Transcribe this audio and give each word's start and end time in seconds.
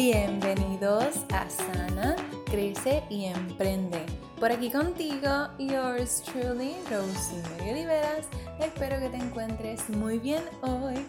Bienvenidos 0.00 1.24
a 1.32 1.50
Sana, 1.50 2.14
Crece 2.44 3.02
y 3.10 3.24
Emprende. 3.24 4.06
Por 4.38 4.52
aquí 4.52 4.70
contigo, 4.70 5.48
yours 5.58 6.22
truly, 6.22 6.76
Rosemary 6.88 7.70
Oliveras. 7.72 8.26
Espero 8.60 9.00
que 9.00 9.08
te 9.08 9.16
encuentres 9.16 9.90
muy 9.90 10.20
bien 10.20 10.44
hoy. 10.62 11.04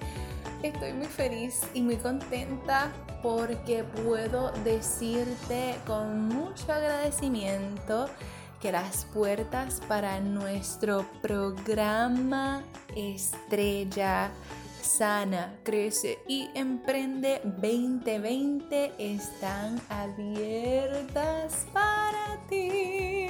Estoy 0.63 0.93
muy 0.93 1.05
feliz 1.05 1.61
y 1.75 1.83
muy 1.83 1.97
contenta 1.97 2.91
porque 3.21 3.83
puedo 3.83 4.51
decirte 4.63 5.75
con 5.85 6.27
mucho 6.27 6.73
agradecimiento 6.73 8.09
que 8.59 8.71
las 8.71 9.05
puertas 9.13 9.81
para 9.87 10.19
nuestro 10.19 11.05
programa 11.21 12.63
estrella 12.95 14.31
sana, 14.89 15.59
crece 15.63 16.19
y 16.27 16.49
emprende. 16.55 17.41
2020 17.43 18.93
están 18.97 19.79
abiertas 19.87 21.67
para 21.71 22.39
ti. 22.49 23.27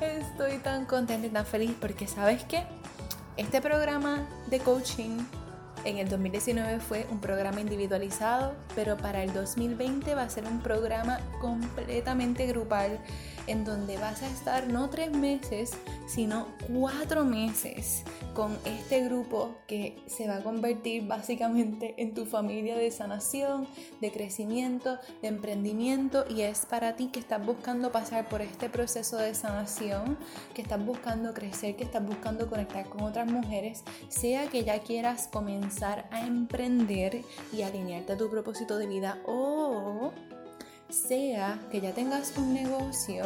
Estoy 0.00 0.58
tan 0.62 0.86
contenta 0.86 1.26
y 1.26 1.30
tan 1.30 1.44
feliz 1.44 1.72
porque 1.80 2.06
sabes 2.06 2.44
que 2.44 2.62
este 3.36 3.60
programa 3.60 4.28
de 4.48 4.60
coaching 4.60 5.18
en 5.84 5.98
el 5.98 6.08
2019 6.08 6.78
fue 6.80 7.06
un 7.10 7.20
programa 7.20 7.60
individualizado, 7.60 8.54
pero 8.74 8.96
para 8.96 9.22
el 9.22 9.32
2020 9.32 10.14
va 10.14 10.22
a 10.22 10.30
ser 10.30 10.44
un 10.46 10.60
programa 10.60 11.18
completamente 11.40 12.46
grupal 12.46 13.00
en 13.46 13.64
donde 13.64 13.98
vas 13.98 14.22
a 14.22 14.28
estar 14.28 14.68
no 14.68 14.90
tres 14.90 15.10
meses, 15.10 15.72
sino 16.06 16.48
cuatro 16.72 17.24
meses 17.24 18.04
con 18.34 18.58
este 18.64 19.04
grupo 19.04 19.54
que 19.66 19.96
se 20.06 20.26
va 20.26 20.36
a 20.36 20.42
convertir 20.42 21.06
básicamente 21.06 21.94
en 21.98 22.14
tu 22.14 22.26
familia 22.26 22.76
de 22.76 22.90
sanación, 22.90 23.66
de 24.00 24.10
crecimiento, 24.10 24.98
de 25.22 25.28
emprendimiento 25.28 26.24
y 26.28 26.42
es 26.42 26.66
para 26.66 26.96
ti 26.96 27.08
que 27.08 27.20
estás 27.20 27.44
buscando 27.44 27.92
pasar 27.92 28.28
por 28.28 28.42
este 28.42 28.68
proceso 28.68 29.16
de 29.16 29.34
sanación, 29.34 30.18
que 30.52 30.62
estás 30.62 30.84
buscando 30.84 31.32
crecer, 31.32 31.76
que 31.76 31.84
estás 31.84 32.04
buscando 32.04 32.48
conectar 32.48 32.88
con 32.88 33.02
otras 33.02 33.30
mujeres, 33.30 33.84
sea 34.08 34.48
que 34.48 34.64
ya 34.64 34.80
quieras 34.80 35.28
comenzar 35.28 36.08
a 36.10 36.26
emprender 36.26 37.22
y 37.52 37.62
alinearte 37.62 38.14
a 38.14 38.16
tu 38.16 38.28
propósito 38.28 38.78
de 38.78 38.86
vida 38.86 39.18
o 39.26 40.12
sea 40.94 41.60
que 41.70 41.80
ya 41.80 41.92
tengas 41.92 42.36
un 42.38 42.54
negocio, 42.54 43.24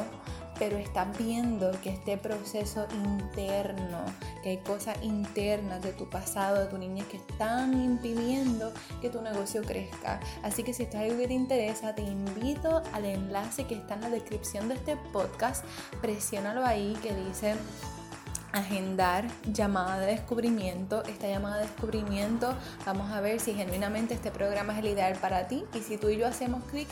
pero 0.59 0.77
estás 0.77 1.17
viendo 1.17 1.71
que 1.83 1.91
este 1.91 2.17
proceso 2.17 2.87
interno, 2.93 4.05
que 4.43 4.51
hay 4.51 4.57
cosas 4.59 4.97
internas 5.03 5.83
de 5.83 5.93
tu 5.93 6.11
pasado, 6.11 6.61
de 6.61 6.67
tu 6.67 6.79
niñez 6.79 7.07
que 7.07 7.19
están 7.19 7.81
impidiendo 7.81 8.73
que 9.01 9.11
tu 9.11 9.23
negocio 9.23 9.63
crezca. 9.63 10.19
Así 10.43 10.65
que 10.65 10.73
si 10.73 10.83
esto 10.83 10.97
es 10.97 11.05
algo 11.05 11.19
que 11.19 11.29
te 11.29 11.35
interesa, 11.35 11.95
te 11.95 12.03
invito 12.03 12.83
al 12.93 13.05
enlace 13.05 13.65
que 13.65 13.75
está 13.75 13.95
en 13.95 14.01
la 14.01 14.11
descripción 14.11 14.69
de 14.69 14.75
este 14.75 14.97
podcast. 15.13 15.65
Presiónalo 16.01 16.65
ahí 16.65 16.97
que 17.03 17.15
dice 17.15 17.55
agendar 18.53 19.27
llamada 19.53 20.01
de 20.01 20.07
descubrimiento. 20.07 21.05
Esta 21.05 21.29
llamada 21.29 21.59
de 21.59 21.63
descubrimiento 21.63 22.55
vamos 22.87 23.11
a 23.13 23.21
ver 23.21 23.41
si 23.41 23.55
genuinamente 23.55 24.15
este 24.15 24.31
programa 24.31 24.73
es 24.73 24.79
el 24.81 24.87
ideal 24.87 25.17
para 25.21 25.47
ti 25.47 25.65
y 25.75 25.81
si 25.81 25.97
tú 25.97 26.09
y 26.09 26.17
yo 26.17 26.27
hacemos 26.27 26.65
clic 26.65 26.89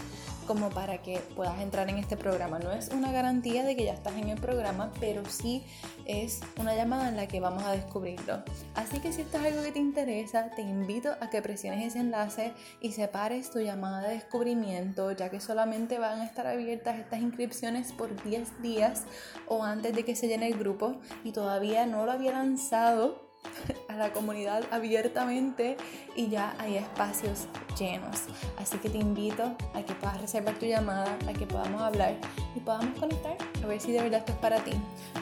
como 0.47 0.70
para 0.70 1.02
que 1.02 1.19
puedas 1.34 1.61
entrar 1.61 1.89
en 1.91 1.98
este 1.98 2.16
programa. 2.16 2.58
No 2.58 2.72
es 2.72 2.89
una 2.89 3.12
garantía 3.12 3.64
de 3.64 3.77
que 3.77 3.84
ya 3.84 3.92
estás 3.92 4.14
en 4.14 4.28
el 4.28 4.41
programa, 4.41 4.92
pero 5.00 5.22
sí 5.28 5.64
es 6.05 6.41
una 6.58 6.75
llamada 6.75 7.08
en 7.08 7.16
la 7.16 7.27
que 7.27 7.41
vamos 7.41 7.62
a 7.64 7.72
descubrirlo. 7.72 8.42
Así 8.75 9.00
que 9.00 9.12
si 9.12 9.22
esto 9.22 9.38
es 9.38 9.44
algo 9.44 9.62
que 9.62 9.72
te 9.72 9.78
interesa, 9.78 10.50
te 10.50 10.62
invito 10.62 11.11
a 11.21 11.31
que 11.31 11.43
presiones 11.43 11.87
ese 11.87 12.00
enlace 12.00 12.53
y 12.81 12.93
separes 12.93 13.50
tu 13.50 13.60
llamada 13.60 14.09
de 14.09 14.15
descubrimiento, 14.15 15.12
ya 15.12 15.31
que 15.31 15.41
solamente 15.41 15.98
van 15.98 16.21
a 16.21 16.25
estar 16.25 16.47
abiertas 16.47 16.98
estas 16.98 17.21
inscripciones 17.21 17.92
por 17.92 18.22
10 18.22 18.62
días 18.62 19.04
o 19.48 19.65
antes 19.65 19.94
de 19.94 20.04
que 20.04 20.16
se 20.16 20.28
llene 20.28 20.48
el 20.48 20.59
grupo 20.59 20.97
y 21.25 21.32
todavía 21.32 21.87
no 21.87 22.06
lo 22.06 22.12
había 22.12 22.32
lanzado 22.32 23.25
a 23.89 23.95
la 23.95 24.12
comunidad 24.12 24.65
abiertamente 24.71 25.77
y 26.15 26.29
ya 26.29 26.55
hay 26.59 26.77
espacios 26.77 27.47
llenos. 27.79 28.23
Así 28.59 28.79
que 28.79 28.89
te 28.89 28.99
invito 28.99 29.57
a 29.75 29.83
que 29.83 29.95
puedas 29.95 30.21
reservar 30.21 30.55
tu 30.55 30.67
llamada, 30.67 31.17
a 31.29 31.33
que 31.33 31.47
podamos 31.47 31.83
hablar 31.83 32.15
y 32.55 32.61
podamos 32.61 32.99
conectar 32.99 33.37
a 33.62 33.67
ver 33.67 33.81
si 33.81 33.93
de 33.93 34.03
verdad 34.03 34.21
esto 34.21 34.33
es 34.33 34.39
para 34.39 34.59
ti. 34.61 34.73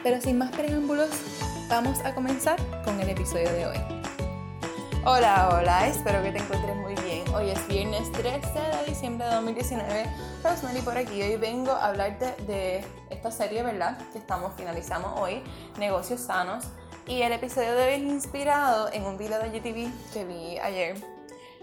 Pero 0.03 0.21
sin 0.21 0.37
más 0.37 0.51
preámbulos, 0.51 1.09
vamos 1.69 1.99
a 1.99 2.13
comenzar 2.13 2.59
con 2.83 2.99
el 2.99 3.09
episodio 3.09 3.51
de 3.51 3.65
hoy. 3.65 3.77
Hola, 5.07 5.49
hola, 5.53 5.87
espero 5.87 6.23
que 6.23 6.31
te 6.31 6.39
encuentres 6.39 6.75
muy 6.77 6.95
bien. 6.95 7.23
Hoy 7.35 7.51
es 7.51 7.67
viernes 7.67 8.11
13 8.13 8.47
de 8.49 8.85
diciembre 8.87 9.27
de 9.27 9.35
2019. 9.35 10.05
Rosemary 10.43 10.81
por 10.81 10.97
aquí. 10.97 11.21
Hoy 11.21 11.37
vengo 11.37 11.71
a 11.71 11.89
hablarte 11.89 12.33
de 12.45 12.83
esta 13.11 13.29
serie, 13.29 13.61
¿verdad? 13.61 13.99
Que 14.11 14.17
estamos 14.17 14.53
finalizando 14.57 15.13
hoy, 15.15 15.43
Negocios 15.77 16.21
Sanos 16.21 16.65
y 17.07 17.21
el 17.21 17.31
episodio 17.33 17.75
de 17.75 17.85
hoy 17.85 17.93
es 17.93 18.01
inspirado 18.01 18.91
en 18.91 19.03
un 19.05 19.17
video 19.17 19.39
de 19.39 19.49
GTV 19.49 19.91
que 20.13 20.25
vi 20.25 20.57
ayer 20.57 20.97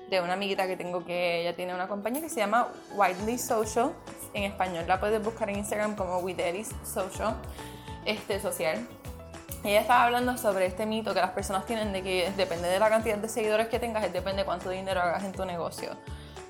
de 0.08 0.20
una 0.20 0.34
amiguita 0.34 0.66
que 0.66 0.76
tengo 0.76 1.04
que 1.04 1.40
ella 1.40 1.56
tiene 1.56 1.74
una 1.74 1.88
compañía 1.88 2.20
que 2.20 2.28
se 2.28 2.36
llama 2.36 2.68
Widely 2.94 3.38
Social. 3.38 3.92
En 4.34 4.44
español 4.44 4.84
la 4.86 5.00
puedes 5.00 5.22
buscar 5.22 5.50
en 5.50 5.56
Instagram 5.58 5.96
como 5.96 6.18
Wideris 6.18 6.70
Social, 6.84 7.34
este 8.04 8.38
social. 8.40 8.86
Ella 9.64 9.80
estaba 9.80 10.04
hablando 10.04 10.36
sobre 10.38 10.66
este 10.66 10.86
mito 10.86 11.12
que 11.14 11.20
las 11.20 11.30
personas 11.30 11.66
tienen 11.66 11.92
de 11.92 12.02
que 12.02 12.32
depende 12.36 12.68
de 12.68 12.78
la 12.78 12.88
cantidad 12.88 13.16
de 13.16 13.28
seguidores 13.28 13.68
que 13.68 13.78
tengas, 13.78 14.02
depende 14.12 14.42
de 14.42 14.44
cuánto 14.44 14.70
dinero 14.70 15.00
hagas 15.00 15.24
en 15.24 15.32
tu 15.32 15.44
negocio. 15.44 15.90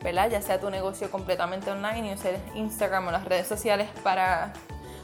¿verdad? 0.03 0.29
Ya 0.31 0.43
sea 0.43 0.61
tu 0.61 0.69
negocio 0.69 1.11
completamente 1.11 1.71
online 1.71 2.11
y 2.11 2.15
usar 2.15 2.35
Instagram 2.55 3.09
o 3.09 3.11
las 3.13 3.25
redes 3.25 3.47
sociales 3.47 3.89
para 4.03 4.53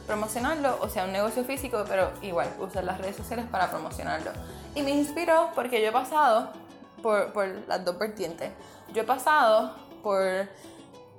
promocionarlo, 0.09 0.79
o 0.81 0.89
sea, 0.89 1.05
un 1.05 1.11
negocio 1.11 1.43
físico, 1.43 1.85
pero 1.87 2.11
igual, 2.23 2.49
usar 2.57 2.83
las 2.83 2.97
redes 2.97 3.15
sociales 3.15 3.45
para 3.51 3.69
promocionarlo. 3.69 4.31
Y 4.73 4.81
me 4.81 4.89
inspiró 4.89 5.51
porque 5.53 5.79
yo 5.83 5.89
he 5.89 5.91
pasado 5.91 6.49
por, 7.03 7.45
las 7.67 7.85
dos 7.85 7.99
vertientes. 7.99 8.49
Yo 8.91 9.03
he 9.03 9.05
pasado 9.05 9.75
por 10.01 10.47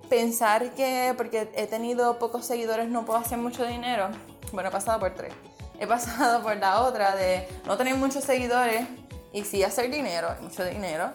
pensar 0.09 0.71
que 0.73 1.15
porque 1.17 1.49
he 1.55 1.69
tenido 1.69 2.19
pocos 2.19 2.45
seguidores 2.45 2.89
no 2.89 3.05
puedo 3.05 3.21
hacer 3.21 3.39
mucho 3.39 3.65
dinero. 3.65 4.09
Bueno, 4.53 4.71
he 4.71 4.73
pasado 4.73 4.99
por 4.99 5.15
tres. 5.15 5.33
He 5.79 5.87
pasado 5.87 6.43
por 6.43 6.57
la 6.57 6.81
otra 6.81 7.15
de 7.15 7.47
no 7.67 7.77
tener 7.77 7.95
muchos 7.95 8.25
seguidores 8.25 8.89
y 9.33 9.45
sí 9.45 9.63
hacer 9.63 9.89
dinero, 9.89 10.35
mucho 10.41 10.65
dinero. 10.65 11.13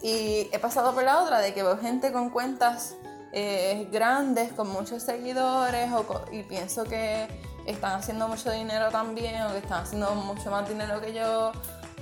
Y 0.00 0.48
he 0.50 0.58
pasado 0.58 0.94
por 0.94 1.04
la 1.04 1.20
otra 1.20 1.40
de 1.40 1.52
que 1.52 1.62
veo 1.62 1.76
gente 1.76 2.10
con 2.10 2.30
cuentas 2.30 2.96
grandes 3.90 4.52
con 4.52 4.70
muchos 4.70 5.02
seguidores 5.02 5.90
y 6.32 6.42
pienso 6.44 6.84
que 6.84 7.28
están 7.66 7.92
haciendo 7.92 8.28
mucho 8.28 8.50
dinero 8.50 8.90
también 8.90 9.42
o 9.42 9.52
que 9.52 9.58
están 9.58 9.82
haciendo 9.82 10.14
mucho 10.14 10.50
más 10.50 10.68
dinero 10.68 11.00
que 11.00 11.12
yo 11.12 11.52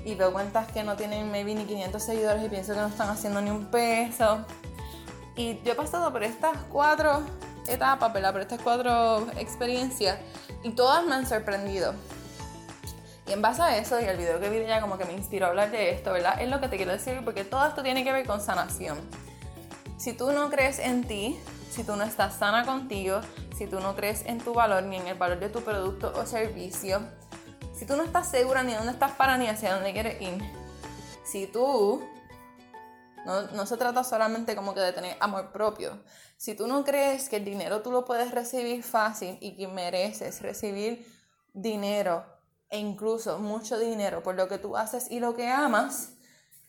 y 0.05 0.15
veo 0.15 0.33
cuentas 0.33 0.71
que 0.71 0.85
no 0.85 0.95
tienen 0.95 1.31
maybe 1.33 1.55
ni 1.55 1.65
500 1.65 2.01
seguidores 2.01 2.45
y 2.45 2.49
pienso 2.49 2.75
que 2.75 2.81
no 2.81 2.87
están 2.87 3.09
haciendo 3.09 3.41
ni 3.41 3.51
un 3.51 3.67
peso. 3.67 4.45
Y 5.35 5.61
yo 5.63 5.73
he 5.73 5.75
pasado 5.75 6.13
por 6.13 6.23
estas 6.23 6.57
cuatro 6.71 7.23
etapas, 7.67 8.13
¿verdad? 8.13 8.33
Por 8.33 8.43
estas 8.43 8.61
cuatro 8.61 9.27
experiencias 9.37 10.19
y 10.63 10.71
todas 10.71 11.05
me 11.05 11.17
han 11.17 11.27
sorprendido. 11.27 11.93
Y 13.27 13.33
en 13.33 13.43
base 13.43 13.61
a 13.61 13.77
eso 13.77 14.01
y 14.01 14.05
el 14.05 14.17
video 14.17 14.39
que 14.39 14.49
vi 14.49 14.65
ya 14.65 14.81
como 14.81 14.97
que 14.97 15.05
me 15.05 15.13
inspiró 15.13 15.47
a 15.47 15.49
hablar 15.49 15.73
de 15.73 15.91
esto, 15.91 16.13
¿verdad? 16.13 16.41
Es 16.41 16.49
lo 16.49 16.61
que 16.61 16.69
te 16.69 16.77
quiero 16.77 16.93
decir 16.93 17.21
porque 17.25 17.43
todo 17.43 17.67
esto 17.67 17.83
tiene 17.83 18.05
que 18.05 18.13
ver 18.13 18.25
con 18.25 18.41
sanación. 18.41 19.01
Si 19.99 20.13
tú 20.13 20.33
no 20.33 20.51
crees 20.51 20.79
en 20.79 21.05
ti, 21.07 21.39
si 21.71 21.83
tú 21.83 21.97
no 21.97 22.05
estás 22.05 22.37
sana 22.37 22.67
contigo, 22.67 23.21
si 23.57 23.67
tú 23.67 23.81
no 23.81 23.97
crees 23.97 24.25
en 24.27 24.39
tu 24.39 24.53
valor 24.53 24.83
ni 24.83 24.97
en 24.97 25.07
el 25.07 25.17
valor 25.17 25.41
de 25.41 25.49
tu 25.49 25.63
producto 25.63 26.13
o 26.15 26.27
servicio, 26.27 27.01
si 27.75 27.87
tú 27.87 27.97
no 27.97 28.03
estás 28.03 28.31
segura 28.31 28.63
ni 28.63 28.75
dónde 28.75 28.93
estás 28.93 29.13
para 29.13 29.39
ni 29.39 29.49
hacia 29.49 29.75
dónde 29.75 29.93
quieres 29.93 30.21
ir, 30.21 30.39
si 31.25 31.47
tú 31.47 32.03
no, 33.27 33.67
se 33.67 33.77
trata 33.77 34.05
solamente 34.05 34.55
como 34.55 34.73
que 34.73 34.81
de 34.81 34.93
tener 34.93 35.17
amor 35.19 35.51
propio. 35.51 36.03
Si 36.37 36.55
tú 36.55 36.67
no 36.67 36.85
crees 36.85 37.29
que 37.29 37.37
el 37.37 37.45
dinero 37.45 37.83
tú 37.83 37.91
lo 37.91 38.05
puedes 38.05 38.31
recibir 38.31 38.83
fácil 38.85 39.37
y 39.41 39.57
que 39.57 39.67
mereces 39.67 40.43
recibir 40.43 41.05
dinero 41.53 42.25
e 42.69 42.79
incluso 42.79 43.39
mucho 43.39 43.79
dinero 43.79 44.23
por 44.23 44.37
lo 44.37 44.47
que 44.47 44.59
tú 44.59 44.77
haces 44.77 45.11
y 45.11 45.19
lo 45.19 45.35
que 45.35 45.49
amas, 45.49 46.16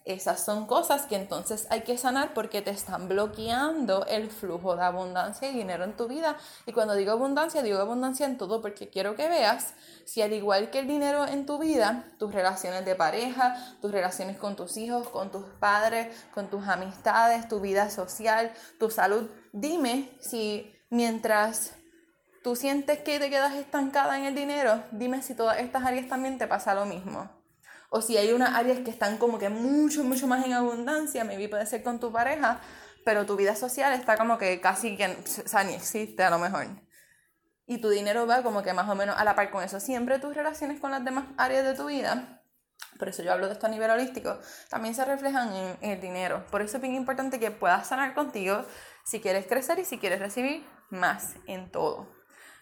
esas 0.07 0.43
son 0.43 0.65
cosas 0.65 1.03
que 1.03 1.15
entonces 1.15 1.67
hay 1.69 1.81
que 1.81 1.97
sanar 1.97 2.33
porque 2.33 2.61
te 2.61 2.71
están 2.71 3.07
bloqueando 3.07 4.05
el 4.05 4.29
flujo 4.29 4.75
de 4.75 4.83
abundancia 4.83 5.49
y 5.49 5.53
dinero 5.53 5.83
en 5.83 5.95
tu 5.95 6.07
vida. 6.07 6.37
Y 6.65 6.71
cuando 6.71 6.95
digo 6.95 7.11
abundancia, 7.11 7.61
digo 7.61 7.79
abundancia 7.79 8.25
en 8.25 8.37
todo 8.37 8.61
porque 8.61 8.89
quiero 8.89 9.15
que 9.15 9.27
veas 9.27 9.73
si 10.05 10.21
al 10.21 10.33
igual 10.33 10.69
que 10.69 10.79
el 10.79 10.87
dinero 10.87 11.27
en 11.27 11.45
tu 11.45 11.57
vida, 11.57 12.05
tus 12.17 12.33
relaciones 12.33 12.85
de 12.85 12.95
pareja, 12.95 13.55
tus 13.81 13.91
relaciones 13.91 14.37
con 14.37 14.55
tus 14.55 14.77
hijos, 14.77 15.09
con 15.09 15.31
tus 15.31 15.45
padres, 15.59 16.15
con 16.33 16.49
tus 16.49 16.67
amistades, 16.67 17.47
tu 17.47 17.59
vida 17.59 17.89
social, 17.89 18.51
tu 18.79 18.89
salud, 18.89 19.29
dime 19.51 20.09
si 20.21 20.73
mientras 20.89 21.73
tú 22.43 22.55
sientes 22.55 22.99
que 22.99 23.19
te 23.19 23.29
quedas 23.29 23.55
estancada 23.55 24.17
en 24.17 24.25
el 24.25 24.35
dinero, 24.35 24.83
dime 24.91 25.21
si 25.21 25.35
todas 25.35 25.59
estas 25.59 25.83
áreas 25.83 26.07
también 26.07 26.37
te 26.37 26.47
pasa 26.47 26.73
lo 26.73 26.85
mismo 26.85 27.29
o 27.89 28.01
si 28.01 28.17
hay 28.17 28.33
unas 28.33 28.53
áreas 28.55 28.79
que 28.79 28.91
están 28.91 29.17
como 29.17 29.39
que 29.39 29.49
mucho, 29.49 30.03
mucho 30.03 30.27
más 30.27 30.45
en 30.45 30.53
abundancia, 30.53 31.23
maybe 31.23 31.49
puede 31.49 31.65
ser 31.65 31.83
con 31.83 31.99
tu 31.99 32.11
pareja, 32.11 32.59
pero 33.05 33.25
tu 33.25 33.35
vida 33.35 33.55
social 33.55 33.93
está 33.93 34.17
como 34.17 34.37
que 34.37 34.59
casi 34.59 34.97
que, 34.97 35.05
o 35.05 35.47
sea, 35.47 35.63
ni 35.63 35.73
existe 35.73 36.23
a 36.23 36.29
lo 36.29 36.39
mejor. 36.39 36.67
Y 37.65 37.79
tu 37.79 37.89
dinero 37.89 38.27
va 38.27 38.43
como 38.43 38.63
que 38.63 38.73
más 38.73 38.89
o 38.89 38.95
menos 38.95 39.15
a 39.17 39.23
la 39.23 39.35
par 39.35 39.49
con 39.49 39.63
eso. 39.63 39.79
Siempre 39.79 40.19
tus 40.19 40.35
relaciones 40.35 40.79
con 40.79 40.91
las 40.91 41.03
demás 41.03 41.25
áreas 41.37 41.65
de 41.65 41.73
tu 41.73 41.85
vida, 41.85 42.43
por 42.97 43.09
eso 43.09 43.23
yo 43.23 43.31
hablo 43.31 43.47
de 43.47 43.53
esto 43.53 43.67
a 43.67 43.69
nivel 43.69 43.89
holístico, 43.89 44.39
también 44.69 44.95
se 44.95 45.05
reflejan 45.05 45.53
en, 45.53 45.77
el 45.81 46.01
dinero. 46.01 46.45
Por 46.51 46.61
eso 46.61 46.77
es 46.77 46.81
bien 46.81 46.95
importante 46.95 47.39
que 47.39 47.51
puedas 47.51 47.87
sanar 47.87 48.13
contigo 48.13 48.65
si 49.05 49.19
quieres 49.19 49.47
crecer 49.47 49.79
y 49.79 49.85
si 49.85 49.97
quieres 49.99 50.19
recibir 50.19 50.65
más 50.89 51.35
en 51.45 51.71
todo. 51.71 52.09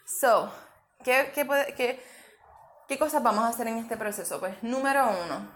So, 0.06 0.52
¿qué, 1.04 1.32
qué, 1.34 1.48
qué, 1.76 2.04
qué 2.88 2.98
cosas 2.98 3.24
vamos 3.24 3.44
a 3.44 3.50
hacer 3.50 3.68
en 3.68 3.78
este 3.78 3.98
proceso? 3.98 4.40
Pues 4.40 4.62
número 4.62 5.08
uno, 5.26 5.50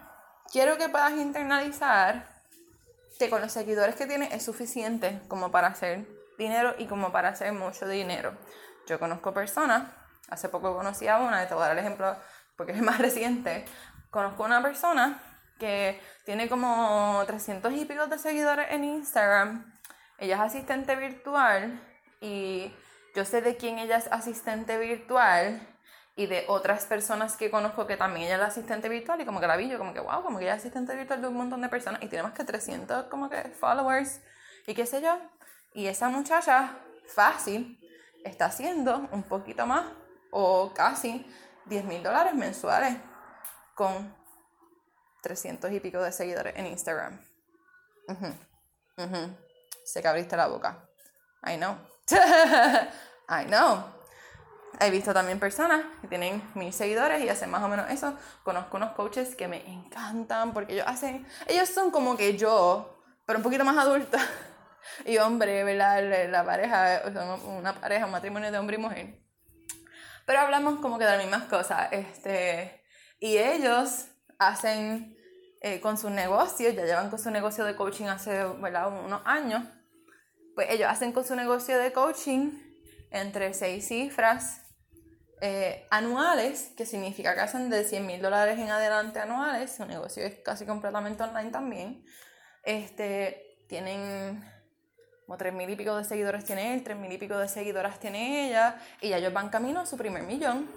quiero 0.50 0.76
que 0.76 0.88
puedas 0.88 1.12
internalizar 1.12 2.28
que 3.18 3.30
con 3.30 3.40
los 3.40 3.52
seguidores 3.52 3.94
que 3.96 4.06
tiene 4.06 4.34
es 4.34 4.44
suficiente 4.44 5.20
como 5.28 5.50
para 5.50 5.68
hacer 5.68 6.06
dinero 6.38 6.74
y 6.78 6.86
como 6.86 7.12
para 7.12 7.28
hacer 7.28 7.52
mucho 7.52 7.86
dinero. 7.86 8.36
Yo 8.86 8.98
conozco 8.98 9.34
personas, 9.34 9.92
hace 10.28 10.48
poco 10.48 10.74
conocí 10.74 11.06
a 11.06 11.18
una, 11.18 11.46
te 11.46 11.54
voy 11.54 11.64
a 11.64 11.68
dar 11.68 11.78
el 11.78 11.84
ejemplo 11.84 12.16
porque 12.56 12.72
es 12.72 12.82
más 12.82 12.98
reciente, 12.98 13.64
conozco 14.10 14.44
una 14.44 14.62
persona 14.62 15.22
que 15.58 16.00
tiene 16.24 16.48
como 16.48 17.22
300 17.26 17.72
y 17.74 17.84
pico 17.84 18.06
de 18.06 18.18
seguidores 18.18 18.68
en 18.70 18.84
Instagram, 18.84 19.78
ella 20.18 20.36
es 20.36 20.40
asistente 20.40 20.96
virtual 20.96 21.80
y 22.20 22.74
yo 23.14 23.24
sé 23.24 23.42
de 23.42 23.56
quién 23.56 23.78
ella 23.78 23.98
es 23.98 24.10
asistente 24.10 24.78
virtual 24.78 25.60
y 26.20 26.26
de 26.26 26.44
otras 26.48 26.84
personas 26.84 27.34
que 27.34 27.50
conozco 27.50 27.86
que 27.86 27.96
también 27.96 28.26
ella 28.26 28.34
es 28.34 28.40
la 28.40 28.46
asistente 28.48 28.90
virtual 28.90 29.22
y 29.22 29.24
como 29.24 29.40
que 29.40 29.46
la 29.46 29.56
vi 29.56 29.70
yo 29.70 29.78
como 29.78 29.94
que 29.94 30.00
wow, 30.00 30.22
como 30.22 30.38
que 30.38 30.44
ella 30.44 30.52
es 30.52 30.60
asistente 30.60 30.94
virtual 30.94 31.22
de 31.22 31.28
un 31.28 31.34
montón 31.34 31.62
de 31.62 31.70
personas 31.70 32.02
y 32.02 32.08
tiene 32.08 32.24
más 32.24 32.34
que 32.34 32.44
300 32.44 33.04
como 33.06 33.30
que 33.30 33.44
followers 33.58 34.20
y 34.66 34.74
qué 34.74 34.84
sé 34.84 35.00
yo. 35.00 35.18
Y 35.72 35.86
esa 35.86 36.10
muchacha 36.10 36.76
fácil 37.06 37.80
está 38.22 38.44
haciendo 38.46 39.08
un 39.12 39.22
poquito 39.22 39.66
más 39.66 39.86
o 40.30 40.74
casi 40.74 41.26
10 41.64 41.86
mil 41.86 42.02
dólares 42.02 42.34
mensuales 42.34 42.98
con 43.74 44.14
300 45.22 45.72
y 45.72 45.80
pico 45.80 46.02
de 46.02 46.12
seguidores 46.12 46.52
en 46.54 46.66
Instagram. 46.66 47.18
Sé 49.86 50.02
que 50.02 50.08
abriste 50.08 50.36
la 50.36 50.48
boca. 50.48 50.86
I 51.46 51.56
know. 51.56 51.78
I 53.26 53.46
know 53.46 53.99
he 54.80 54.90
visto 54.90 55.12
también 55.12 55.38
personas 55.38 55.82
que 56.00 56.08
tienen 56.08 56.42
mil 56.54 56.72
seguidores 56.72 57.22
y 57.22 57.28
hacen 57.28 57.50
más 57.50 57.62
o 57.62 57.68
menos 57.68 57.90
eso. 57.90 58.16
Conozco 58.42 58.78
unos 58.78 58.92
coaches 58.92 59.34
que 59.36 59.46
me 59.46 59.66
encantan 59.70 60.52
porque 60.52 60.72
ellos 60.72 60.86
hacen, 60.88 61.26
ellos 61.46 61.68
son 61.68 61.90
como 61.90 62.16
que 62.16 62.36
yo, 62.36 63.02
pero 63.26 63.38
un 63.38 63.42
poquito 63.42 63.64
más 63.64 63.76
adulta. 63.76 64.18
Y 65.04 65.18
hombre, 65.18 65.62
¿verdad? 65.62 66.30
La 66.30 66.42
pareja, 66.42 67.02
son 67.12 67.58
una 67.58 67.74
pareja, 67.74 68.06
un 68.06 68.12
matrimonio 68.12 68.50
de 68.50 68.58
hombre 68.58 68.76
y 68.76 68.80
mujer. 68.80 69.20
Pero 70.24 70.40
hablamos 70.40 70.80
como 70.80 70.98
que 70.98 71.04
de 71.04 71.10
las 71.10 71.20
mismas 71.20 71.44
cosas. 71.44 71.92
Este, 71.92 72.82
y 73.18 73.36
ellos 73.36 74.06
hacen 74.38 75.16
eh, 75.60 75.80
con 75.82 75.98
sus 75.98 76.10
negocios, 76.10 76.74
ya 76.74 76.86
llevan 76.86 77.10
con 77.10 77.18
su 77.18 77.30
negocio 77.30 77.64
de 77.66 77.76
coaching 77.76 78.06
hace 78.06 78.42
¿verdad? 78.58 78.88
unos 78.88 79.20
años. 79.26 79.62
Pues 80.54 80.70
ellos 80.70 80.88
hacen 80.88 81.12
con 81.12 81.26
su 81.26 81.36
negocio 81.36 81.78
de 81.78 81.92
coaching 81.92 82.50
entre 83.10 83.52
seis 83.52 83.86
cifras 83.86 84.69
eh, 85.40 85.86
anuales, 85.90 86.72
que 86.76 86.84
significa 86.84 87.34
que 87.34 87.40
hacen 87.40 87.70
de 87.70 87.84
100 87.84 88.06
mil 88.06 88.20
dólares 88.20 88.58
en 88.58 88.70
adelante 88.70 89.20
anuales, 89.20 89.72
su 89.74 89.86
negocio 89.86 90.22
es 90.24 90.34
casi 90.44 90.66
completamente 90.66 91.22
online 91.22 91.50
también, 91.50 92.04
este, 92.62 93.56
tienen 93.66 94.44
como 95.24 95.38
3 95.38 95.54
mil 95.54 95.70
y 95.70 95.76
pico 95.76 95.96
de 95.96 96.04
seguidores 96.04 96.44
tiene 96.44 96.74
él, 96.74 96.82
3 96.82 96.96
mil 96.98 97.12
y 97.12 97.16
pico 97.16 97.38
de 97.38 97.48
seguidoras 97.48 97.98
tiene 97.98 98.48
ella, 98.48 98.80
y 99.00 99.08
ya 99.08 99.16
ellos 99.16 99.32
van 99.32 99.48
camino 99.48 99.80
a 99.80 99.86
su 99.86 99.96
primer 99.96 100.24
millón. 100.24 100.68